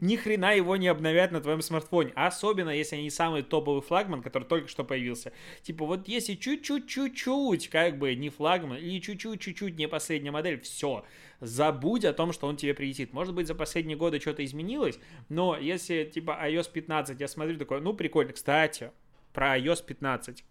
ни 0.00 0.16
хрена 0.16 0.54
его 0.54 0.76
не 0.76 0.88
обновят 0.88 1.32
на 1.32 1.40
твоем 1.40 1.62
смартфоне. 1.62 2.12
Особенно, 2.14 2.70
если 2.70 2.96
они 2.96 3.10
самый 3.10 3.42
топовый 3.42 3.82
флагман, 3.82 4.22
который 4.22 4.44
только 4.44 4.68
что 4.68 4.84
появился. 4.84 5.32
Типа, 5.62 5.84
вот 5.84 6.08
если 6.08 6.34
чуть-чуть-чуть-чуть, 6.34 7.68
как 7.68 7.98
бы 7.98 8.14
не 8.14 8.30
флагман, 8.30 8.78
или 8.78 9.00
чуть-чуть-чуть-чуть 9.00 9.76
не 9.76 9.88
последняя 9.88 10.30
модель, 10.30 10.60
все. 10.60 11.04
Забудь 11.40 12.04
о 12.04 12.12
том, 12.12 12.32
что 12.32 12.46
он 12.46 12.56
тебе 12.56 12.74
прилетит. 12.74 13.12
Может 13.12 13.34
быть, 13.34 13.46
за 13.46 13.54
последние 13.54 13.96
годы 13.96 14.20
что-то 14.20 14.44
изменилось, 14.44 14.98
но 15.28 15.56
если, 15.56 16.04
типа, 16.04 16.38
iOS 16.44 16.70
15, 16.72 17.20
я 17.20 17.28
смотрю 17.28 17.58
такой, 17.58 17.80
ну, 17.80 17.94
прикольно. 17.94 18.32
Кстати, 18.32 18.90
про 19.32 19.58
iOS 19.58 19.84
15. 19.84 20.44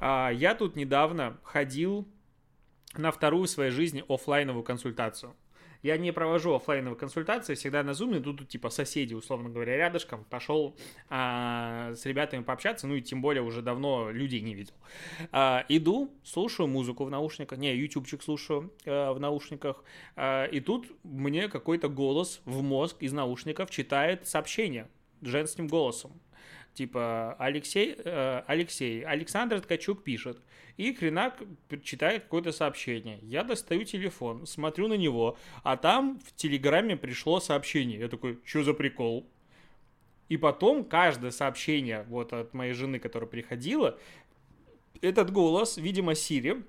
А, 0.00 0.30
я 0.30 0.54
тут 0.54 0.76
недавно 0.76 1.38
ходил 1.42 2.08
на 2.96 3.10
вторую 3.10 3.44
в 3.44 3.50
своей 3.50 3.70
жизни 3.70 4.04
офлайновую 4.08 4.64
консультацию. 4.64 5.34
Я 5.82 5.98
не 5.98 6.12
провожу 6.12 6.54
офлайновые 6.54 6.96
консультации, 6.96 7.54
всегда 7.54 7.82
на 7.82 7.90
Zoom 7.90 8.18
иду 8.18 8.34
тут, 8.34 8.48
типа, 8.48 8.70
соседи, 8.70 9.14
условно 9.14 9.48
говоря, 9.50 9.76
рядышком. 9.76 10.24
Пошел 10.30 10.76
а, 11.08 11.92
с 11.94 12.06
ребятами 12.06 12.42
пообщаться, 12.42 12.86
ну 12.86 12.94
и 12.94 13.02
тем 13.02 13.20
более 13.20 13.42
уже 13.42 13.62
давно 13.62 14.10
людей 14.10 14.40
не 14.40 14.54
видел. 14.54 14.74
А, 15.32 15.64
иду, 15.68 16.12
слушаю 16.22 16.68
музыку 16.68 17.04
в 17.04 17.10
наушниках, 17.10 17.58
не, 17.58 17.74
ютубчик 17.74 18.22
слушаю 18.22 18.72
а, 18.86 19.12
в 19.12 19.18
наушниках, 19.18 19.82
а, 20.14 20.44
и 20.44 20.60
тут 20.60 20.86
мне 21.02 21.48
какой-то 21.48 21.88
голос 21.88 22.40
в 22.44 22.62
мозг 22.62 22.96
из 23.00 23.12
наушников 23.12 23.70
читает 23.70 24.28
сообщение 24.28 24.88
женским 25.20 25.66
голосом 25.66 26.12
типа 26.74 27.34
Алексей, 27.38 27.94
э, 27.96 28.42
Алексей, 28.46 29.04
Александр 29.04 29.60
Ткачук 29.60 30.02
пишет, 30.02 30.38
и 30.76 30.92
Хренак 30.92 31.42
читает 31.82 32.24
какое-то 32.24 32.52
сообщение. 32.52 33.18
Я 33.22 33.44
достаю 33.44 33.84
телефон, 33.84 34.46
смотрю 34.46 34.88
на 34.88 34.94
него, 34.94 35.36
а 35.62 35.76
там 35.76 36.18
в 36.24 36.34
Телеграме 36.34 36.96
пришло 36.96 37.40
сообщение. 37.40 37.98
Я 37.98 38.08
такой, 38.08 38.38
что 38.44 38.62
за 38.62 38.74
прикол? 38.74 39.28
И 40.28 40.36
потом 40.38 40.84
каждое 40.84 41.30
сообщение 41.30 42.06
вот 42.08 42.32
от 42.32 42.54
моей 42.54 42.72
жены, 42.72 42.98
которая 42.98 43.28
приходила, 43.28 43.98
этот 45.02 45.30
голос, 45.30 45.76
видимо, 45.76 46.14
Сири, 46.14 46.62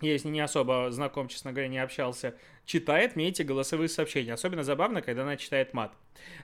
я 0.00 0.18
с 0.18 0.24
ней 0.24 0.32
не 0.32 0.40
особо 0.40 0.90
знаком, 0.90 1.28
честно 1.28 1.52
говоря, 1.52 1.68
не 1.68 1.78
общался, 1.78 2.34
читает 2.64 3.16
мне 3.16 3.28
эти 3.28 3.42
голосовые 3.42 3.88
сообщения. 3.88 4.32
Особенно 4.32 4.64
забавно, 4.64 5.02
когда 5.02 5.22
она 5.22 5.36
читает 5.36 5.72
мат. 5.72 5.94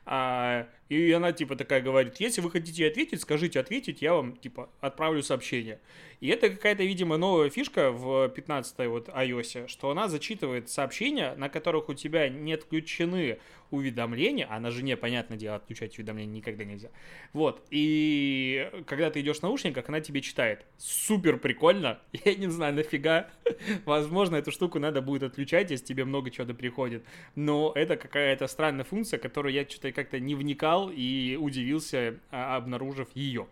А, 0.04 0.68
и 0.88 1.10
она, 1.12 1.32
типа, 1.32 1.56
такая 1.56 1.80
говорит, 1.80 2.20
если 2.20 2.40
вы 2.40 2.50
хотите 2.50 2.86
ответить, 2.86 3.20
скажите 3.20 3.60
ответить, 3.60 4.02
я 4.02 4.14
вам, 4.14 4.36
типа, 4.36 4.68
отправлю 4.80 5.22
сообщение. 5.22 5.80
И 6.20 6.28
это 6.28 6.50
какая-то, 6.50 6.82
видимо, 6.82 7.16
новая 7.16 7.50
фишка 7.50 7.90
в 7.90 8.28
15-й 8.28 8.86
вот 8.88 9.08
iOS, 9.08 9.68
что 9.68 9.90
она 9.90 10.08
зачитывает 10.08 10.68
сообщения, 10.68 11.34
на 11.36 11.48
которых 11.48 11.88
у 11.88 11.94
тебя 11.94 12.28
не 12.28 12.52
отключены 12.52 13.38
уведомления, 13.70 14.46
а 14.50 14.60
на 14.60 14.70
жене, 14.70 14.96
понятное 14.96 15.38
дело, 15.38 15.56
отключать 15.56 15.96
уведомления 15.98 16.36
никогда 16.36 16.64
нельзя. 16.64 16.88
Вот, 17.32 17.64
и 17.70 18.70
когда 18.86 19.10
ты 19.10 19.20
идешь 19.20 19.38
в 19.38 19.42
наушниках, 19.42 19.88
она 19.88 20.00
тебе 20.00 20.20
читает. 20.20 20.66
Супер 20.78 21.38
прикольно, 21.38 21.98
я 22.24 22.34
не 22.34 22.48
знаю, 22.48 22.74
нафига. 22.74 23.28
Возможно, 23.84 24.36
эту 24.36 24.50
штуку 24.50 24.78
надо 24.78 25.02
будет 25.02 25.22
отключать, 25.22 25.70
если 25.70 25.84
тебе 25.84 26.04
много 26.04 26.30
чего-то 26.30 26.54
приходит. 26.54 27.04
Но 27.34 27.72
это 27.74 27.96
какая-то 27.96 28.46
странная 28.46 28.84
функция, 28.84 29.18
которую 29.18 29.52
я 29.52 29.68
что-то 29.68 29.92
как-то 29.92 30.18
не 30.18 30.34
вникал 30.34 30.90
и 30.90 31.36
удивился, 31.40 32.18
а, 32.30 32.56
обнаружив 32.56 33.08
ее. 33.14 33.46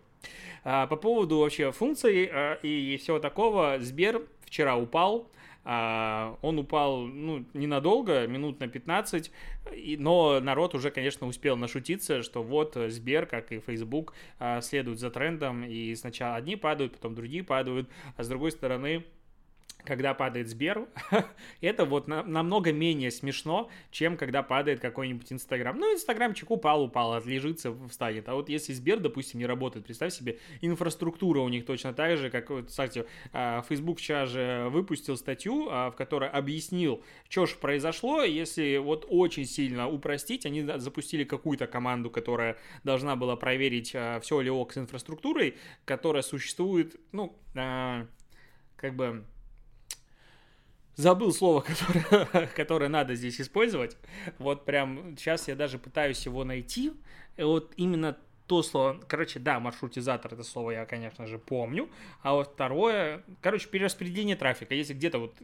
А, 0.63 0.87
по 0.87 0.95
поводу 0.95 1.39
вообще 1.39 1.71
функций 1.71 2.29
а, 2.31 2.55
и 2.61 2.97
всего 2.97 3.19
такого, 3.19 3.77
Сбер 3.79 4.21
вчера 4.43 4.75
упал, 4.75 5.29
он 5.63 6.59
упал, 6.59 7.05
ну, 7.05 7.45
ненадолго, 7.53 8.25
минут 8.27 8.59
на 8.59 8.67
15, 8.67 9.31
но 9.97 10.39
народ 10.39 10.73
уже, 10.73 10.89
конечно, 10.89 11.27
успел 11.27 11.57
нашутиться, 11.57 12.23
что 12.23 12.41
вот 12.41 12.77
Сбер, 12.87 13.25
как 13.25 13.51
и 13.51 13.59
Facebook, 13.59 14.13
следует 14.61 14.99
за 14.99 15.11
трендом, 15.11 15.63
и 15.63 15.93
сначала 15.95 16.35
одни 16.35 16.55
падают, 16.55 16.93
потом 16.93 17.13
другие 17.13 17.43
падают, 17.43 17.89
а 18.17 18.23
с 18.23 18.27
другой 18.27 18.51
стороны, 18.51 19.05
когда 19.89 20.13
падает 20.13 20.47
Сбер, 20.47 20.87
это 21.61 21.83
вот 21.83 22.07
на, 22.07 22.21
намного 22.21 22.71
менее 22.71 23.09
смешно, 23.09 23.71
чем 23.89 24.17
когда 24.17 24.43
падает 24.43 24.79
какой-нибудь 24.79 25.33
Инстаграм. 25.33 25.75
Ну, 25.75 25.91
Инстаграмчик 25.91 26.51
упал, 26.51 26.83
упал, 26.83 27.13
отлежится, 27.13 27.75
встанет. 27.87 28.29
А 28.29 28.35
вот 28.35 28.49
если 28.49 28.71
Сбер, 28.71 28.99
допустим, 28.99 29.39
не 29.39 29.47
работает, 29.47 29.87
представь 29.87 30.13
себе, 30.13 30.37
инфраструктура 30.61 31.39
у 31.39 31.49
них 31.49 31.65
точно 31.65 31.91
так 31.93 32.19
же, 32.19 32.29
как, 32.29 32.51
вот, 32.51 32.67
кстати, 32.67 33.07
а, 33.33 33.63
Facebook 33.67 33.99
сейчас 33.99 34.29
же 34.29 34.67
выпустил 34.69 35.17
статью, 35.17 35.69
а, 35.71 35.89
в 35.89 35.95
которой 35.95 36.29
объяснил, 36.29 37.03
что 37.27 37.47
же 37.47 37.55
произошло, 37.55 38.21
если 38.21 38.77
вот 38.77 39.07
очень 39.09 39.45
сильно 39.45 39.89
упростить, 39.89 40.45
они 40.45 40.61
запустили 40.61 41.23
какую-то 41.23 41.65
команду, 41.65 42.11
которая 42.11 42.57
должна 42.83 43.15
была 43.15 43.35
проверить, 43.35 43.93
а, 43.95 44.19
все 44.19 44.39
ли 44.41 44.51
ок 44.51 44.73
с 44.73 44.77
инфраструктурой, 44.77 45.55
которая 45.85 46.21
существует, 46.21 46.95
ну, 47.11 47.35
как 47.55 48.95
бы 48.95 49.25
забыл 50.99 51.33
слово, 51.33 51.61
которое, 52.11 52.47
которое 52.47 52.89
надо 52.89 53.15
здесь 53.15 53.39
использовать. 53.39 53.97
Вот 54.37 54.65
прям 54.65 55.17
сейчас 55.17 55.47
я 55.47 55.55
даже 55.55 55.79
пытаюсь 55.79 56.25
его 56.25 56.43
найти. 56.43 56.91
Вот 57.37 57.73
именно 57.77 58.17
то 58.49 58.63
слово, 58.63 58.99
короче, 59.07 59.37
да, 59.37 59.59
маршрутизатор, 59.59 60.33
это 60.33 60.43
слово 60.43 60.71
я, 60.71 60.85
конечно 60.87 61.27
же, 61.27 61.37
помню, 61.37 61.87
а 62.23 62.33
вот 62.33 62.53
второе, 62.55 63.23
короче, 63.41 63.69
перераспределение 63.69 64.35
трафика, 64.35 64.73
если 64.73 64.95
где-то 64.95 65.19
вот, 65.19 65.35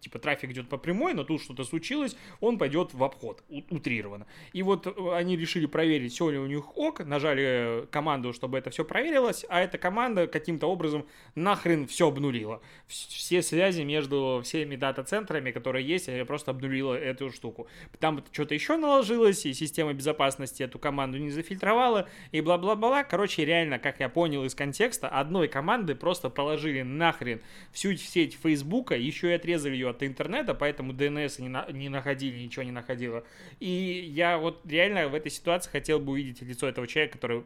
типа, 0.00 0.18
трафик 0.18 0.50
идет 0.50 0.68
по 0.68 0.76
прямой, 0.76 1.14
но 1.14 1.22
тут 1.22 1.40
что-то 1.40 1.62
случилось, 1.62 2.16
он 2.40 2.58
пойдет 2.58 2.94
в 2.94 3.04
обход, 3.04 3.44
утрированно. 3.70 4.26
И 4.52 4.64
вот 4.64 4.88
э, 4.88 5.14
они 5.14 5.36
решили 5.36 5.66
проверить, 5.66 6.14
все 6.14 6.30
ли 6.30 6.38
у 6.38 6.46
них 6.48 6.76
ок, 6.76 7.04
нажали 7.04 7.86
команду, 7.92 8.32
чтобы 8.32 8.58
это 8.58 8.70
все 8.70 8.84
проверилось, 8.84 9.46
а 9.48 9.60
эта 9.60 9.78
команда 9.78 10.26
каким-то 10.26 10.66
образом 10.66 11.06
нахрен 11.36 11.86
все 11.86 12.08
обнулила. 12.08 12.60
Все 12.88 13.40
связи 13.42 13.82
между 13.82 14.40
всеми 14.42 14.74
дата-центрами, 14.74 15.52
которые 15.52 15.86
есть, 15.86 16.10
просто 16.26 16.50
обнулила 16.50 16.94
эту 16.94 17.30
штуку. 17.30 17.68
Там 18.00 18.24
что-то 18.32 18.54
еще 18.54 18.76
наложилось, 18.76 19.46
и 19.46 19.54
система 19.54 19.92
безопасности 19.92 20.64
эту 20.64 20.80
команду 20.80 21.18
не 21.18 21.30
зафильтровала, 21.30 22.08
и 22.32 22.40
бла-бла-бла. 22.40 23.04
Короче, 23.04 23.44
реально, 23.44 23.78
как 23.78 24.00
я 24.00 24.08
понял 24.08 24.44
из 24.44 24.54
контекста, 24.54 25.08
одной 25.08 25.48
команды 25.48 25.94
просто 25.94 26.30
положили 26.30 26.82
нахрен 26.82 27.40
всю 27.72 27.94
сеть 27.94 28.38
Фейсбука, 28.42 28.96
еще 28.96 29.30
и 29.30 29.34
отрезали 29.34 29.74
ее 29.74 29.90
от 29.90 30.02
интернета, 30.02 30.54
поэтому 30.54 30.92
DNS 30.92 31.40
не, 31.42 31.48
на, 31.48 31.66
не 31.70 31.88
находили, 31.88 32.42
ничего 32.42 32.64
не 32.64 32.72
находило. 32.72 33.24
И 33.60 33.68
я 33.68 34.38
вот 34.38 34.60
реально 34.66 35.08
в 35.08 35.14
этой 35.14 35.30
ситуации 35.30 35.70
хотел 35.70 36.00
бы 36.00 36.12
увидеть 36.12 36.42
лицо 36.42 36.66
этого 36.66 36.86
человека, 36.86 37.18
который 37.18 37.44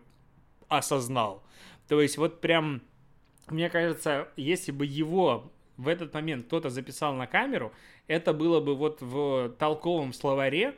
осознал. 0.69 1.43
То 1.89 2.01
есть 2.01 2.17
вот 2.17 2.41
прям, 2.41 2.81
мне 3.49 3.69
кажется, 3.69 4.29
если 4.37 4.73
бы 4.73 4.87
его 4.87 5.53
в 5.77 5.89
этот 5.89 6.15
момент 6.15 6.47
кто-то 6.47 6.71
записал 6.71 7.15
на 7.15 7.27
камеру, 7.27 7.73
это 8.07 8.33
было 8.33 8.61
бы 8.61 8.75
вот 8.75 9.01
в 9.01 9.51
толковом 9.59 10.13
словаре 10.13 10.75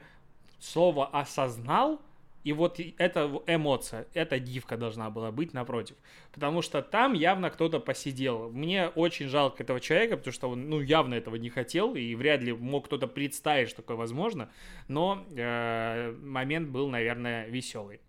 слово 0.61 1.07
«осознал», 1.07 2.01
и 2.45 2.53
вот 2.53 2.81
эта 2.99 3.43
эмоция, 3.47 4.07
эта 4.15 4.39
дивка 4.39 4.77
должна 4.77 5.11
была 5.11 5.31
быть 5.31 5.53
напротив. 5.53 5.97
Потому 6.33 6.63
что 6.63 6.83
там 6.83 7.13
явно 7.13 7.51
кто-то 7.51 7.81
посидел. 7.81 8.51
Мне 8.51 8.89
очень 8.89 9.29
жалко 9.29 9.63
этого 9.63 9.81
человека, 9.81 10.17
потому 10.17 10.33
что 10.33 10.51
он 10.51 10.69
ну, 10.69 10.81
явно 10.81 11.15
этого 11.15 11.37
не 11.37 11.51
хотел, 11.51 11.95
и 11.95 12.15
вряд 12.15 12.41
ли 12.43 12.53
мог 12.53 12.87
кто-то 12.87 13.07
представить, 13.07 13.69
что 13.69 13.83
такое 13.83 13.97
возможно. 13.97 14.51
Но 14.87 15.27
э, 15.31 16.17
момент 16.23 16.69
был, 16.71 16.89
наверное, 16.89 17.47
веселый. 17.49 18.01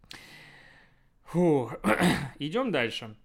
Фу. 1.26 1.72
Идем 2.40 2.72
дальше. 2.72 3.16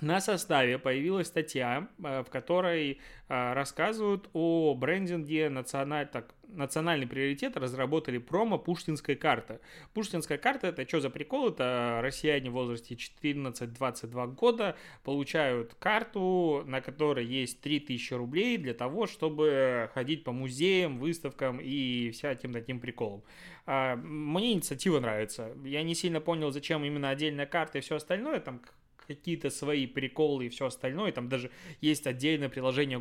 На 0.00 0.20
составе 0.20 0.78
появилась 0.78 1.26
статья, 1.26 1.88
э, 2.04 2.22
в 2.22 2.30
которой 2.30 3.00
э, 3.28 3.52
рассказывают 3.52 4.30
о 4.32 4.74
брендинге 4.74 5.48
националь... 5.48 6.06
так, 6.06 6.34
национальный 6.46 7.08
приоритет 7.08 7.56
разработали 7.56 8.18
промо 8.18 8.58
Пуштинской 8.58 9.16
карты. 9.16 9.58
Пуштинская 9.94 10.38
карта 10.38 10.68
это 10.68 10.86
что 10.86 11.00
за 11.00 11.10
прикол? 11.10 11.48
Это 11.48 11.98
россияне 12.00 12.48
в 12.48 12.52
возрасте 12.52 12.94
14-22 12.94 14.34
года 14.34 14.76
получают 15.02 15.74
карту, 15.74 16.62
на 16.64 16.80
которой 16.80 17.26
есть 17.26 17.60
3000 17.60 18.14
рублей 18.14 18.56
для 18.56 18.74
того, 18.74 19.08
чтобы 19.08 19.90
ходить 19.94 20.22
по 20.22 20.30
музеям, 20.30 21.00
выставкам 21.00 21.58
и 21.60 22.12
всяким 22.12 22.52
таким 22.52 22.78
приколом. 22.78 23.24
А, 23.66 23.96
мне 23.96 24.52
инициатива 24.52 25.00
нравится. 25.00 25.52
Я 25.64 25.82
не 25.82 25.96
сильно 25.96 26.20
понял, 26.20 26.52
зачем 26.52 26.84
именно 26.84 27.10
отдельная 27.10 27.46
карта 27.46 27.78
и 27.78 27.80
все 27.80 27.96
остальное. 27.96 28.38
Там 28.38 28.62
какие-то 29.08 29.50
свои 29.50 29.86
приколы 29.86 30.46
и 30.46 30.48
все 30.48 30.66
остальное. 30.66 31.10
Там 31.10 31.28
даже 31.28 31.50
есть 31.80 32.06
отдельное 32.06 32.48
приложение 32.48 33.00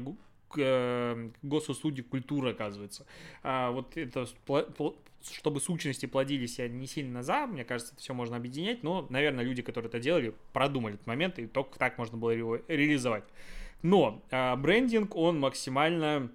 к 0.49 0.57
э, 0.57 1.29
госуслуги 1.43 2.01
культуры, 2.01 2.51
оказывается. 2.51 3.05
А 3.43 3.71
вот 3.71 3.95
это, 3.97 4.25
чтобы 5.21 5.59
сущности 5.59 6.05
плодились, 6.05 6.59
я 6.59 6.67
не 6.67 6.87
сильно 6.87 7.21
за, 7.21 7.45
мне 7.45 7.65
кажется, 7.65 7.93
это 7.93 8.01
все 8.01 8.13
можно 8.13 8.37
объединять, 8.37 8.83
но, 8.83 9.05
наверное, 9.09 9.43
люди, 9.43 9.61
которые 9.61 9.89
это 9.89 9.99
делали, 9.99 10.33
продумали 10.53 10.95
этот 10.95 11.07
момент, 11.07 11.37
и 11.39 11.47
только 11.47 11.77
так 11.77 11.97
можно 11.97 12.17
было 12.17 12.31
его 12.31 12.59
реализовать. 12.67 13.25
Но 13.83 14.23
а, 14.31 14.55
брендинг, 14.55 15.15
он 15.15 15.39
максимально, 15.39 16.31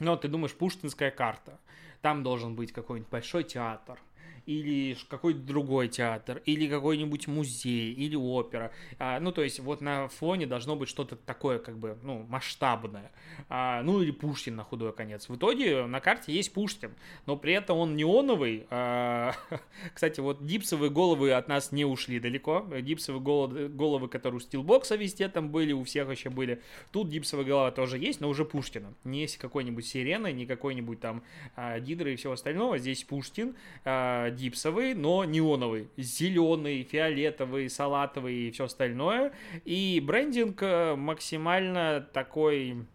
ну, 0.00 0.16
ты 0.16 0.28
думаешь, 0.28 0.54
пуштинская 0.54 1.10
карта, 1.10 1.60
там 2.00 2.22
должен 2.22 2.56
быть 2.56 2.72
какой-нибудь 2.72 3.10
большой 3.10 3.44
театр, 3.44 3.98
или 4.46 4.96
какой-то 5.08 5.40
другой 5.40 5.88
театр, 5.88 6.42
или 6.44 6.68
какой-нибудь 6.68 7.26
музей, 7.26 7.92
или 7.92 8.16
опера. 8.16 8.72
А, 8.98 9.20
ну, 9.20 9.32
то 9.32 9.42
есть 9.42 9.60
вот 9.60 9.80
на 9.80 10.08
фоне 10.08 10.46
должно 10.46 10.76
быть 10.76 10.88
что-то 10.88 11.16
такое, 11.16 11.58
как 11.58 11.78
бы, 11.78 11.98
ну, 12.02 12.24
масштабное. 12.28 13.12
А, 13.48 13.82
ну, 13.82 14.00
или 14.00 14.10
Пушкин 14.10 14.56
на 14.56 14.64
худой 14.64 14.92
конец. 14.92 15.28
В 15.28 15.36
итоге 15.36 15.86
на 15.86 16.00
карте 16.00 16.32
есть 16.32 16.52
Пушкин, 16.52 16.94
но 17.26 17.36
при 17.36 17.54
этом 17.54 17.78
он 17.78 17.96
неоновый. 17.96 18.66
А, 18.70 19.34
кстати, 19.94 20.20
вот 20.20 20.40
гипсовые 20.40 20.90
головы 20.90 21.32
от 21.32 21.48
нас 21.48 21.72
не 21.72 21.84
ушли 21.84 22.20
далеко. 22.20 22.66
Гипсовые 22.80 23.22
головы, 23.22 23.68
головы, 23.68 24.08
которые 24.08 24.38
у 24.38 24.40
стилбокса 24.40 24.96
везде 24.96 25.28
там 25.28 25.50
были, 25.50 25.72
у 25.72 25.84
всех 25.84 26.06
вообще 26.06 26.30
были. 26.30 26.62
Тут 26.92 27.08
гипсовая 27.08 27.44
голова 27.44 27.70
тоже 27.70 27.98
есть, 27.98 28.20
но 28.20 28.28
уже 28.28 28.44
Пушкина. 28.44 28.94
Не 29.04 29.24
какой-нибудь 29.26 29.86
сирены, 29.86 30.32
не 30.32 30.46
какой-нибудь 30.46 31.00
там 31.00 31.22
а, 31.56 31.80
гидры 31.80 32.12
и 32.12 32.16
всего 32.16 32.34
остального. 32.34 32.78
Здесь 32.78 33.04
Пушкин. 33.04 33.56
А, 33.84 34.30
гипсовый, 34.34 34.94
но 34.94 35.24
неоновый. 35.24 35.88
Зеленый, 35.96 36.82
фиолетовый, 36.82 37.70
салатовый 37.70 38.34
и 38.34 38.50
все 38.50 38.64
остальное. 38.64 39.32
И 39.64 40.02
брендинг 40.04 40.62
э, 40.62 40.94
максимально 40.96 42.06
такой 42.12 42.86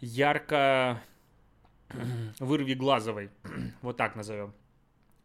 ярко 0.00 1.02
вырви 2.38 2.74
глазовый. 2.74 3.30
вот 3.82 3.96
так 3.96 4.16
назовем. 4.16 4.52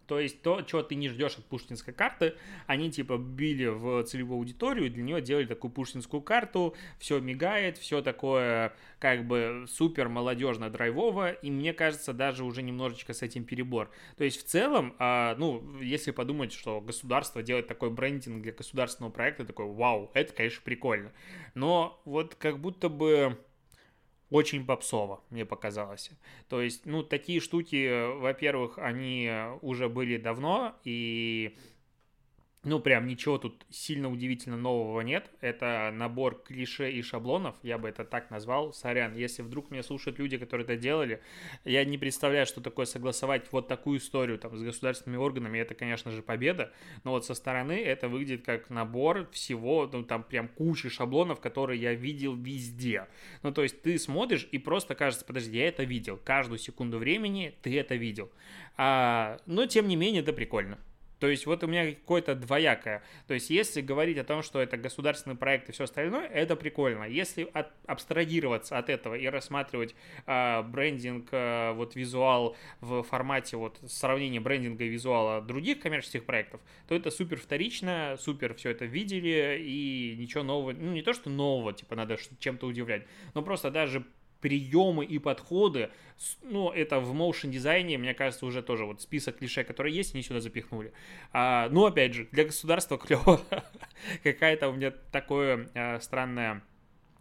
То 0.10 0.19
есть 0.19 0.41
то, 0.41 0.63
чего 0.63 0.82
ты 0.82 0.95
не 0.95 1.08
ждешь 1.08 1.38
от 1.38 1.45
пушкинской 1.45 1.93
карты, 1.93 2.34
они 2.65 2.89
типа 2.89 3.19
били 3.19 3.67
в 3.67 4.04
целевую 4.06 4.39
аудиторию, 4.39 4.88
и 4.88 4.89
для 4.89 5.04
нее 5.04 5.22
делали 5.22 5.45
такую 5.45 5.69
пушкинскую 5.69 6.24
карту, 6.24 6.76
все 6.98 7.19
мигает, 7.19 7.78
все 7.78 8.02
такое 8.02 8.74
как 8.98 9.28
бы 9.28 9.65
супер 9.67 10.10
молодежно 10.10 10.72
драйвово, 10.72 11.32
и 11.32 11.52
мне 11.52 11.74
кажется, 11.74 12.12
даже 12.12 12.43
уже 12.43 12.63
немножечко 12.63 13.13
с 13.13 13.22
этим 13.22 13.43
перебор. 13.43 13.91
То 14.17 14.24
есть 14.24 14.43
в 14.43 14.45
целом, 14.45 14.95
а, 14.98 15.36
ну, 15.38 15.80
если 15.80 16.10
подумать, 16.10 16.54
что 16.54 16.82
государство 16.82 17.43
делает 17.43 17.67
такой 17.67 17.91
брендинг 17.91 18.41
для 18.41 18.52
государственного 18.52 19.12
проекта, 19.12 19.45
такой, 19.45 19.67
вау, 19.67 20.10
это, 20.15 20.34
конечно, 20.34 20.62
прикольно. 20.65 21.12
Но 21.54 22.02
вот 22.04 22.34
как 22.34 22.60
будто 22.60 22.89
бы 22.89 23.38
очень 24.30 24.65
попсово, 24.65 25.22
мне 25.30 25.46
показалось. 25.46 26.12
То 26.48 26.62
есть, 26.62 26.86
ну, 26.86 27.04
такие 27.04 27.39
штуки, 27.39 28.18
во-первых, 28.20 28.78
они 28.78 29.32
уже 29.62 29.89
были 29.89 30.18
давно, 30.18 30.76
и 30.84 31.58
ну, 32.63 32.82
прям 32.82 33.08
ничего 33.08 33.38
тут 33.38 33.65
сильно 33.69 34.12
удивительно 34.12 34.58
нового 34.58 35.00
нет. 35.00 35.32
Это 35.39 35.91
набор 35.93 36.43
клише 36.45 36.91
и 36.91 37.02
шаблонов, 37.02 37.56
я 37.63 37.78
бы 37.78 37.88
это 37.88 38.04
так 38.04 38.30
назвал. 38.32 38.74
Сорян, 38.74 39.15
если 39.15 39.43
вдруг 39.43 39.72
меня 39.72 39.82
слушают 39.82 40.19
люди, 40.19 40.38
которые 40.38 40.65
это 40.65 40.76
делали, 40.76 41.22
я 41.63 41.86
не 41.86 41.98
представляю, 41.98 42.45
что 42.45 42.60
такое 42.60 42.86
согласовать 42.86 43.50
вот 43.54 43.69
такую 43.69 44.00
историю 44.00 44.38
там 44.38 44.58
с 44.58 44.62
государственными 44.62 45.22
органами. 45.22 45.58
Это, 45.58 45.74
конечно 45.74 46.12
же, 46.12 46.22
победа. 46.22 46.74
Но 47.06 47.12
вот 47.12 47.26
со 47.26 47.34
стороны 47.34 47.82
это 47.82 48.10
выглядит 48.10 48.43
как 48.43 48.69
набор 48.69 49.30
всего, 49.32 49.89
ну, 49.91 50.04
там 50.04 50.24
прям 50.24 50.50
кучи 50.50 50.89
шаблонов, 50.89 51.39
которые 51.39 51.80
я 51.80 51.93
видел 51.93 52.36
везде. 52.36 53.08
Ну, 53.41 53.54
то 53.54 53.63
есть 53.63 53.82
ты 53.82 53.98
смотришь 53.98 54.50
и 54.52 54.58
просто 54.58 54.95
кажется, 54.95 55.24
подожди, 55.24 55.58
я 55.58 55.69
это 55.69 55.84
видел. 55.86 56.19
Каждую 56.26 56.60
секунду 56.60 56.98
времени 56.98 57.56
ты 57.62 57.80
это 57.80 57.95
видел. 57.95 58.30
А, 58.76 59.39
но, 59.45 59.65
тем 59.65 59.88
не 59.88 59.95
менее, 59.95 60.24
это 60.24 60.34
прикольно. 60.34 60.78
То 61.20 61.28
есть 61.28 61.46
вот 61.46 61.64
у 61.64 61.68
меня 61.68 61.92
какое-то 61.92 62.36
двоякое. 62.36 63.04
То 63.28 63.34
есть 63.34 63.50
если 63.50 63.82
говорить 63.82 64.18
о 64.18 64.24
том, 64.24 64.42
что 64.42 64.62
это 64.62 64.78
государственный 64.78 65.36
проект 65.36 65.70
и 65.70 65.72
все 65.72 65.84
остальное, 65.84 66.28
это 66.28 66.56
прикольно. 66.56 67.04
Если 67.04 67.50
от, 67.54 67.68
абстрагироваться 67.86 68.78
от 68.78 68.90
этого 68.90 69.16
и 69.16 69.28
рассматривать 69.28 69.96
э, 70.26 70.62
брендинг, 70.64 71.28
э, 71.32 71.74
вот 71.74 71.96
визуал 71.96 72.56
в 72.82 73.04
формате 73.04 73.58
вот 73.58 73.80
сравнения 73.88 74.40
брендинга 74.40 74.86
и 74.86 74.90
визуала 74.90 75.42
других 75.42 75.80
коммерческих 75.80 76.26
проектов, 76.26 76.62
то 76.88 76.96
это 76.96 77.12
супер 77.12 77.38
вторично, 77.40 78.16
супер 78.20 78.54
все 78.56 78.72
это 78.72 78.86
видели 78.86 79.60
и 79.62 80.16
ничего 80.18 80.44
нового, 80.44 80.72
ну 80.72 80.94
не 80.94 81.02
то 81.02 81.14
что 81.14 81.30
нового, 81.30 81.74
типа 81.74 81.96
надо 81.96 82.18
чем-то 82.40 82.66
удивлять, 82.66 83.06
но 83.34 83.42
просто 83.42 83.72
даже 83.72 84.06
приемы 84.41 85.06
и 85.06 85.19
подходы, 85.19 85.89
ну, 86.43 86.71
это 86.71 86.99
в 86.99 87.13
motion 87.15 87.49
дизайне, 87.49 87.97
мне 87.97 88.13
кажется, 88.13 88.45
уже 88.45 88.62
тоже 88.62 88.86
вот 88.86 89.02
список 89.02 89.38
клише, 89.38 89.63
которые 89.63 89.95
есть, 89.95 90.13
они 90.13 90.23
сюда 90.23 90.41
запихнули. 90.41 90.93
А, 91.32 91.69
ну, 91.69 91.86
опять 91.86 92.13
же, 92.13 92.28
для 92.32 92.45
государства 92.45 92.97
клево. 92.99 93.41
Какая-то 94.23 94.69
у 94.69 94.73
меня 94.73 94.91
такое 95.12 95.69
а, 95.75 95.99
странное 95.99 96.63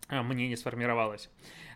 а, 0.09 0.23
мнение 0.23 0.57
сформировалось. 0.57 1.31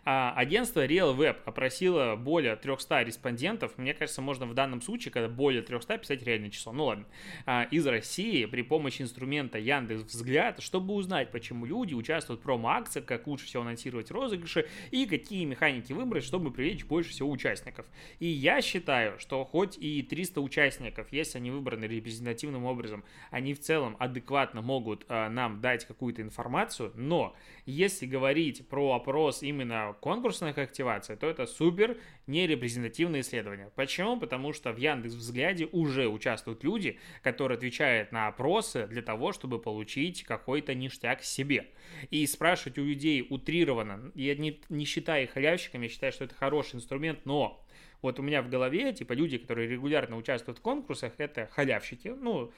А, 0.05 0.33
агентство 0.35 0.85
Real 0.85 1.15
Web 1.15 1.37
опросило 1.45 2.15
более 2.15 2.55
300 2.55 3.03
респондентов. 3.03 3.77
Мне 3.77 3.93
кажется, 3.93 4.21
можно 4.21 4.45
в 4.45 4.53
данном 4.53 4.81
случае, 4.81 5.11
когда 5.11 5.29
более 5.29 5.61
300, 5.61 5.97
писать 5.97 6.23
реальное 6.23 6.49
число. 6.49 6.73
Ну 6.73 6.85
ладно. 6.85 7.05
А, 7.45 7.63
из 7.71 7.87
России 7.87 8.45
при 8.45 8.63
помощи 8.63 9.01
инструмента 9.01 9.57
Яндекс 9.57 10.03
Взгляд, 10.03 10.61
чтобы 10.61 10.93
узнать, 10.93 11.31
почему 11.31 11.65
люди 11.65 11.93
участвуют 11.93 12.41
в 12.41 12.43
промо-акциях, 12.43 13.05
как 13.05 13.27
лучше 13.27 13.45
всего 13.45 13.63
анонсировать 13.63 14.11
розыгрыши 14.11 14.67
и 14.91 15.05
какие 15.05 15.45
механики 15.45 15.93
выбрать, 15.93 16.25
чтобы 16.25 16.51
привлечь 16.51 16.85
больше 16.85 17.11
всего 17.11 17.29
участников. 17.31 17.85
И 18.19 18.25
я 18.27 18.61
считаю, 18.61 19.19
что 19.19 19.45
хоть 19.45 19.77
и 19.77 20.01
300 20.01 20.41
участников, 20.41 21.07
если 21.11 21.37
они 21.37 21.51
выбраны 21.51 21.85
репрезентативным 21.85 22.65
образом, 22.65 23.05
они 23.31 23.53
в 23.53 23.61
целом 23.61 23.95
адекватно 23.99 24.61
могут 24.61 25.05
а, 25.07 25.29
нам 25.29 25.61
дать 25.61 25.85
какую-то 25.85 26.21
информацию, 26.21 26.91
но 26.95 27.35
если 27.65 28.05
говорить 28.05 28.67
про 28.67 28.93
опрос 28.93 29.43
именно 29.43 29.92
конкурсных 29.99 30.57
активаций, 30.57 31.15
то 31.15 31.27
это 31.27 31.45
супер 31.45 31.97
нерепрезентативное 32.27 33.21
исследование. 33.21 33.71
Почему? 33.75 34.19
Потому 34.19 34.53
что 34.53 34.71
в 34.71 34.77
Яндекс 34.77 35.15
Взгляде 35.15 35.67
уже 35.71 36.07
участвуют 36.07 36.63
люди, 36.63 36.99
которые 37.21 37.57
отвечают 37.57 38.11
на 38.11 38.27
опросы 38.27 38.87
для 38.87 39.01
того, 39.01 39.33
чтобы 39.33 39.59
получить 39.59 40.23
какой-то 40.23 40.73
ништяк 40.73 41.23
себе. 41.23 41.67
И 42.09 42.25
спрашивать 42.27 42.77
у 42.77 42.83
людей 42.83 43.25
утрированно, 43.29 44.11
я 44.15 44.35
не, 44.35 44.61
не 44.69 44.85
считаю 44.85 45.23
их 45.23 45.31
халявщиками, 45.31 45.83
я 45.83 45.89
считаю, 45.89 46.11
что 46.11 46.25
это 46.25 46.35
хороший 46.35 46.75
инструмент, 46.77 47.25
но 47.25 47.63
вот 48.03 48.19
у 48.19 48.21
меня 48.21 48.41
в 48.41 48.49
голове, 48.49 48.91
типа, 48.91 49.13
люди, 49.13 49.37
которые 49.37 49.69
регулярно 49.69 50.17
участвуют 50.17 50.59
в 50.59 50.61
конкурсах, 50.61 51.13
это 51.19 51.47
халявщики. 51.47 52.09
Ну, 52.09 52.51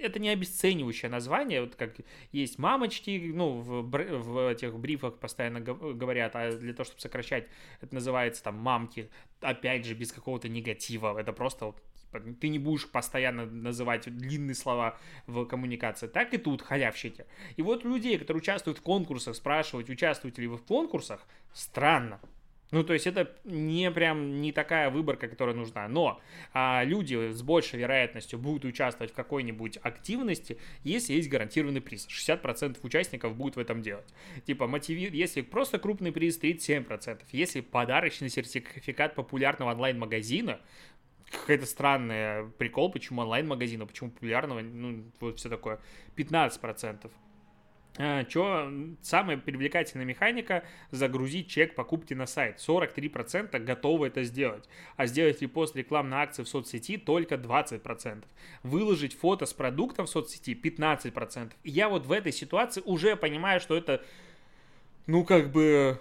это 0.00 0.18
не 0.18 0.28
обесценивающее 0.28 1.10
название, 1.10 1.62
вот 1.62 1.74
как 1.74 1.96
есть 2.32 2.58
мамочки, 2.58 3.30
ну, 3.34 3.60
в, 3.60 3.82
в 3.82 4.50
этих 4.50 4.78
брифах 4.78 5.18
постоянно 5.18 5.60
говорят, 5.60 6.34
а 6.34 6.52
для 6.52 6.72
того, 6.72 6.84
чтобы 6.84 7.00
сокращать, 7.00 7.48
это 7.80 7.94
называется 7.94 8.42
там 8.42 8.56
мамки, 8.56 9.10
опять 9.40 9.84
же, 9.84 9.94
без 9.94 10.12
какого-то 10.12 10.48
негатива, 10.48 11.18
это 11.18 11.32
просто 11.32 11.66
вот, 11.66 11.82
типа, 11.94 12.20
ты 12.40 12.48
не 12.48 12.58
будешь 12.58 12.88
постоянно 12.88 13.46
называть 13.46 14.04
длинные 14.04 14.54
слова 14.54 14.98
в 15.26 15.44
коммуникации. 15.46 16.06
Так 16.06 16.34
и 16.34 16.38
тут 16.38 16.62
халявщики. 16.62 17.26
И 17.56 17.62
вот 17.62 17.84
людей, 17.84 18.18
которые 18.18 18.40
участвуют 18.40 18.78
в 18.78 18.82
конкурсах, 18.82 19.36
спрашивать, 19.36 19.90
участвуете 19.90 20.42
ли 20.42 20.48
вы 20.48 20.56
в 20.56 20.64
конкурсах, 20.64 21.26
странно. 21.52 22.20
Ну, 22.70 22.84
то 22.84 22.92
есть 22.92 23.06
это 23.06 23.34
не 23.44 23.90
прям 23.90 24.42
не 24.42 24.52
такая 24.52 24.90
выборка, 24.90 25.26
которая 25.28 25.54
нужна. 25.54 25.88
Но 25.88 26.20
а, 26.52 26.82
люди 26.84 27.32
с 27.32 27.42
большей 27.42 27.78
вероятностью 27.78 28.38
будут 28.38 28.66
участвовать 28.66 29.12
в 29.12 29.14
какой-нибудь 29.14 29.78
активности, 29.82 30.58
если 30.84 31.14
есть 31.14 31.30
гарантированный 31.30 31.80
приз. 31.80 32.06
60% 32.06 32.78
участников 32.82 33.36
будут 33.36 33.56
в 33.56 33.58
этом 33.58 33.80
делать. 33.80 34.06
Типа, 34.46 34.66
мотиви... 34.66 35.08
если 35.16 35.40
просто 35.40 35.78
крупный 35.78 36.12
приз, 36.12 36.38
37%. 36.38 37.20
Если 37.32 37.62
подарочный 37.62 38.28
сертификат 38.28 39.14
популярного 39.14 39.70
онлайн-магазина, 39.72 40.60
какой-то 41.30 41.66
странный 41.66 42.50
прикол, 42.58 42.90
почему 42.90 43.22
онлайн-магазина, 43.22 43.86
почему 43.86 44.10
популярного, 44.10 44.60
ну, 44.60 45.04
вот 45.20 45.38
все 45.38 45.48
такое, 45.48 45.80
15%. 46.16 47.10
А, 47.98 48.24
Что 48.28 48.70
самая 49.02 49.36
привлекательная 49.36 50.06
механика 50.06 50.62
загрузить 50.92 51.48
чек 51.48 51.74
покупки 51.74 52.14
на 52.14 52.26
сайт. 52.26 52.58
43% 52.58 53.58
готовы 53.58 54.06
это 54.06 54.22
сделать. 54.22 54.68
А 54.96 55.06
сделать 55.06 55.42
репост 55.42 55.74
рекламной 55.74 56.18
акции 56.18 56.44
в 56.44 56.48
соцсети 56.48 56.96
только 56.96 57.34
20%. 57.34 58.24
Выложить 58.62 59.18
фото 59.18 59.46
с 59.46 59.52
продуктом 59.52 60.06
в 60.06 60.10
соцсети 60.10 60.54
15%. 60.54 61.52
И 61.64 61.70
я 61.70 61.88
вот 61.88 62.06
в 62.06 62.12
этой 62.12 62.32
ситуации 62.32 62.82
уже 62.84 63.16
понимаю, 63.16 63.60
что 63.60 63.76
это, 63.76 64.04
ну, 65.06 65.24
как 65.24 65.50
бы, 65.50 66.00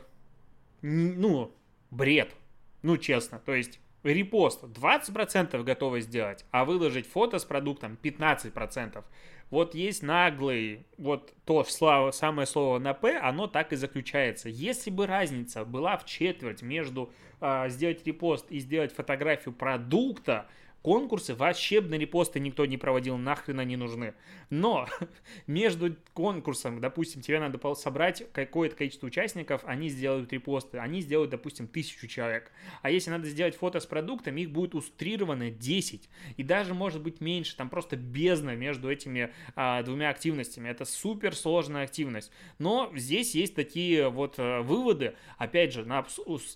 ну, 0.84 1.52
бред. 1.90 2.36
Ну, 2.84 2.98
честно. 2.98 3.40
То 3.40 3.56
есть 3.56 3.80
репост 4.04 4.64
20% 4.64 5.64
готовы 5.64 6.02
сделать, 6.02 6.46
а 6.52 6.64
выложить 6.64 7.08
фото 7.08 7.40
с 7.40 7.46
продуктом 7.46 7.98
15% 8.02 9.04
вот 9.50 9.76
есть 9.76 10.04
наглый, 10.04 10.86
вот 10.98 11.34
то 11.46 11.64
самое 12.12 12.46
слово 12.46 12.80
на 12.80 12.94
«п», 12.94 13.18
оно 13.18 13.48
так 13.48 13.72
и 13.72 13.76
заключается. 13.76 14.50
Если 14.50 14.90
бы 14.90 15.08
разница 15.08 15.64
была 15.64 15.98
в 15.98 16.06
четверть 16.06 16.62
между 16.62 17.12
э, 17.40 17.70
сделать 17.70 18.06
репост 18.06 18.52
и 18.52 18.60
сделать 18.60 18.94
фотографию 18.94 19.54
продукта, 19.54 20.48
конкурсы 20.82 21.36
вообще 21.36 21.82
на 21.82 21.96
репосты 21.96 22.40
никто 22.40 22.66
не 22.66 22.78
проводил, 22.78 23.18
нахрен 23.18 23.60
они 23.60 23.76
нужны. 23.76 24.14
Но 24.50 24.88
между 25.48 25.96
конкурсом, 26.14 26.80
допустим, 26.80 27.22
тебе 27.22 27.40
надо 27.40 27.58
собрать 27.76 28.24
какое-то 28.32 28.76
количество 28.76 29.08
участников, 29.08 29.62
они 29.66 29.90
сделают 29.90 30.32
репосты, 30.32 30.78
они 30.78 31.02
сделают, 31.02 31.32
допустим, 31.32 31.68
тысячу 31.68 32.08
человек. 32.08 32.52
А 32.82 32.90
если 32.90 33.10
надо 33.10 33.28
сделать 33.28 33.56
фото 33.56 33.80
с 33.80 33.86
продуктом, 33.86 34.38
их 34.38 34.52
будет 34.52 34.76
устрировано 34.76 35.50
10. 35.50 36.10
И 36.38 36.44
даже 36.44 36.74
может 36.74 37.02
быть 37.02 37.22
меньше, 37.22 37.56
там 37.56 37.70
просто 37.70 37.96
бездна 37.96 38.56
между 38.56 38.90
этими 38.90 39.34
а, 39.56 39.84
двумя 39.84 40.10
активностями. 40.10 40.70
Это 40.70 40.86
супер 40.86 41.36
сложная 41.36 41.84
активность. 41.84 42.32
Но 42.60 42.92
здесь 42.96 43.36
есть 43.36 43.56
такие 43.56 44.10
вот 44.10 44.36
а, 44.38 44.62
выводы, 44.62 45.16
опять 45.38 45.74
же, 45.74 45.86
на, 45.86 46.06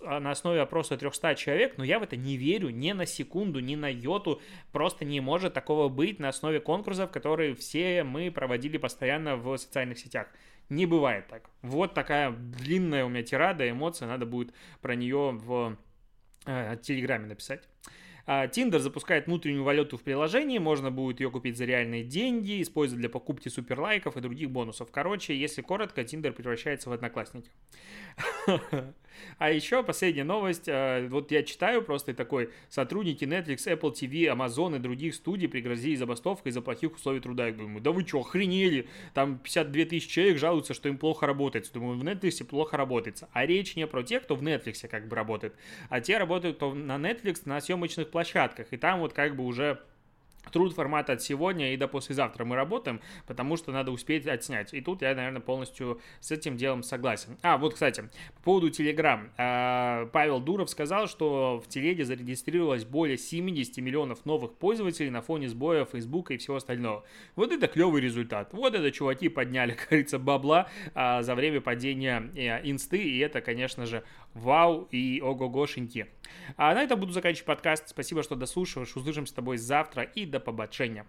на 0.02 0.32
основе 0.32 0.62
опроса 0.62 0.98
300 0.98 1.36
человек, 1.36 1.78
но 1.78 1.84
я 1.84 2.00
в 2.00 2.04
это 2.04 2.16
не 2.16 2.38
верю 2.38 2.70
ни 2.70 2.92
на 2.92 3.06
секунду, 3.06 3.60
ни 3.60 3.76
на 3.76 3.92
йоту. 4.12 4.42
Просто 4.72 5.06
не 5.06 5.22
может 5.22 5.54
такого 5.54 5.90
быть 5.90 6.20
на 6.20 6.30
основе 6.30 6.60
конкурсов, 6.60 7.12
которые 7.12 7.56
все 7.56 8.04
мы 8.04 8.32
проводили 8.32 8.78
постоянно 8.78 9.36
в 9.36 9.58
социальных 9.58 10.00
сетях. 10.00 10.28
Не 10.70 10.86
бывает 10.86 11.28
так. 11.28 11.50
Вот 11.62 11.94
такая 11.94 12.32
длинная 12.32 13.06
у 13.06 13.10
меня 13.10 13.24
тирада, 13.24 13.70
эмоция, 13.70 14.08
надо 14.08 14.26
будет 14.26 14.54
про 14.82 14.96
нее 14.96 15.32
в 15.32 15.78
э, 16.46 16.78
Телеграме 16.82 17.28
написать. 17.28 17.68
Тиндер 18.52 18.80
запускает 18.80 19.26
внутреннюю 19.26 19.64
валюту 19.64 19.98
в 19.98 20.04
приложении, 20.04 20.60
можно 20.60 20.92
будет 20.92 21.20
ее 21.20 21.32
купить 21.32 21.58
за 21.58 21.66
реальные 21.66 22.04
деньги, 22.04 22.62
использовать 22.62 23.02
для 23.02 23.10
покупки 23.10 23.50
суперлайков 23.50 24.16
и 24.16 24.22
других 24.22 24.50
бонусов. 24.52 24.92
Короче, 24.92 25.36
если 25.36 25.62
коротко, 25.62 26.04
Тиндер 26.04 26.32
превращается 26.34 26.90
в 26.90 26.94
одноклассники. 26.94 27.52
А 29.38 29.52
еще 29.52 29.84
последняя 29.84 30.24
новость. 30.24 30.68
Э, 30.68 31.08
вот 31.10 31.32
я 31.32 31.44
читаю 31.44 31.82
просто 31.82 32.14
такой. 32.14 32.50
Сотрудники 32.70 33.24
Netflix, 33.24 33.68
Apple 33.68 33.94
TV, 33.94 34.34
Amazon 34.34 34.76
и 34.76 34.80
других 34.80 35.16
студий 35.16 35.48
пригрозили 35.48 35.96
забастовкой 35.96 36.52
из-за 36.52 36.62
плохих 36.62 36.96
условий 36.96 37.20
труда. 37.20 37.48
Я 37.48 37.54
думаю, 37.54 37.82
да 37.82 37.92
вы 37.92 38.06
что, 38.06 38.20
охренели? 38.20 38.88
Там 39.14 39.38
52 39.38 39.86
тысячи 39.86 40.10
человек 40.10 40.38
жалуются, 40.38 40.74
что 40.74 40.90
им 40.90 40.98
плохо 40.98 41.26
работает. 41.26 41.70
Думаю, 41.74 41.98
в 41.98 42.04
Netflix 42.04 42.44
плохо 42.44 42.78
работает. 42.78 43.24
А 43.32 43.46
речь 43.46 43.76
не 43.76 43.88
про 43.88 44.04
тех, 44.04 44.24
кто 44.24 44.36
в 44.36 44.44
Netflix 44.44 44.88
как 44.88 45.08
бы 45.08 45.16
работает, 45.16 45.56
а 45.90 46.02
те 46.02 46.18
работают 46.18 46.62
на 46.62 46.98
Netflix 46.98 47.42
на 47.46 47.62
съемочных 47.62 48.10
площадках. 48.10 48.68
И 48.72 48.78
там 48.78 49.00
вот 49.00 49.14
как 49.14 49.36
бы 49.36 49.46
уже 49.46 49.80
труд 50.52 50.74
формата 50.74 51.14
от 51.14 51.22
сегодня 51.22 51.74
и 51.74 51.78
до 51.78 51.88
послезавтра 51.88 52.46
мы 52.46 52.56
работаем, 52.56 53.02
потому 53.28 53.58
что 53.58 53.72
надо 53.72 53.92
успеть 53.92 54.26
отснять. 54.28 54.74
И 54.74 54.82
тут 54.82 55.02
я, 55.02 55.14
наверное, 55.14 55.42
полностью 55.42 56.02
с 56.20 56.32
этим 56.32 56.58
делом 56.58 56.84
согласен. 56.84 57.38
А, 57.42 57.58
вот, 57.58 57.74
кстати, 57.74 58.10
по 58.36 58.42
поводу 58.44 58.70
Telegram. 58.70 59.30
А, 59.38 60.08
Павел 60.08 60.40
Дуров 60.40 60.70
сказал, 60.70 61.08
что 61.08 61.62
в 61.64 61.68
Телеге 61.68 62.06
зарегистрировалось 62.06 62.86
более 62.86 63.18
70 63.18 63.78
миллионов 63.78 64.26
новых 64.26 64.54
пользователей 64.54 65.10
на 65.10 65.22
фоне 65.22 65.50
сбоя 65.50 65.86
Facebook 65.86 66.32
и 66.32 66.38
всего 66.38 66.58
остального. 66.58 67.04
Вот 67.36 67.52
это 67.52 67.68
клевый 67.68 68.02
результат. 68.02 68.54
Вот 68.54 68.74
это 68.74 68.92
чуваки 68.92 69.30
подняли, 69.30 69.72
как 69.78 69.90
говорится, 69.90 70.20
бабла 70.20 70.68
а, 70.94 71.22
за 71.22 71.36
время 71.36 71.62
падения 71.62 72.32
э, 72.36 72.70
инсты, 72.70 72.98
и 72.98 73.20
это, 73.20 73.42
конечно 73.42 73.86
же, 73.86 74.04
вау 74.34 74.88
и 74.92 75.22
ого-гошеньки. 75.22 76.08
А 76.58 76.74
на 76.74 76.84
этом 76.84 77.00
буду 77.00 77.12
заканчивать 77.12 77.46
подкаст. 77.46 77.90
Спасибо, 77.90 78.24
что 78.24 78.36
дослушиваешь. 78.36 78.96
Услышимся 78.96 79.32
с 79.32 79.36
тобой 79.36 79.58
завтра 79.58 80.04
и 80.04 80.26
до 80.26 80.40
побачення. 80.40 81.06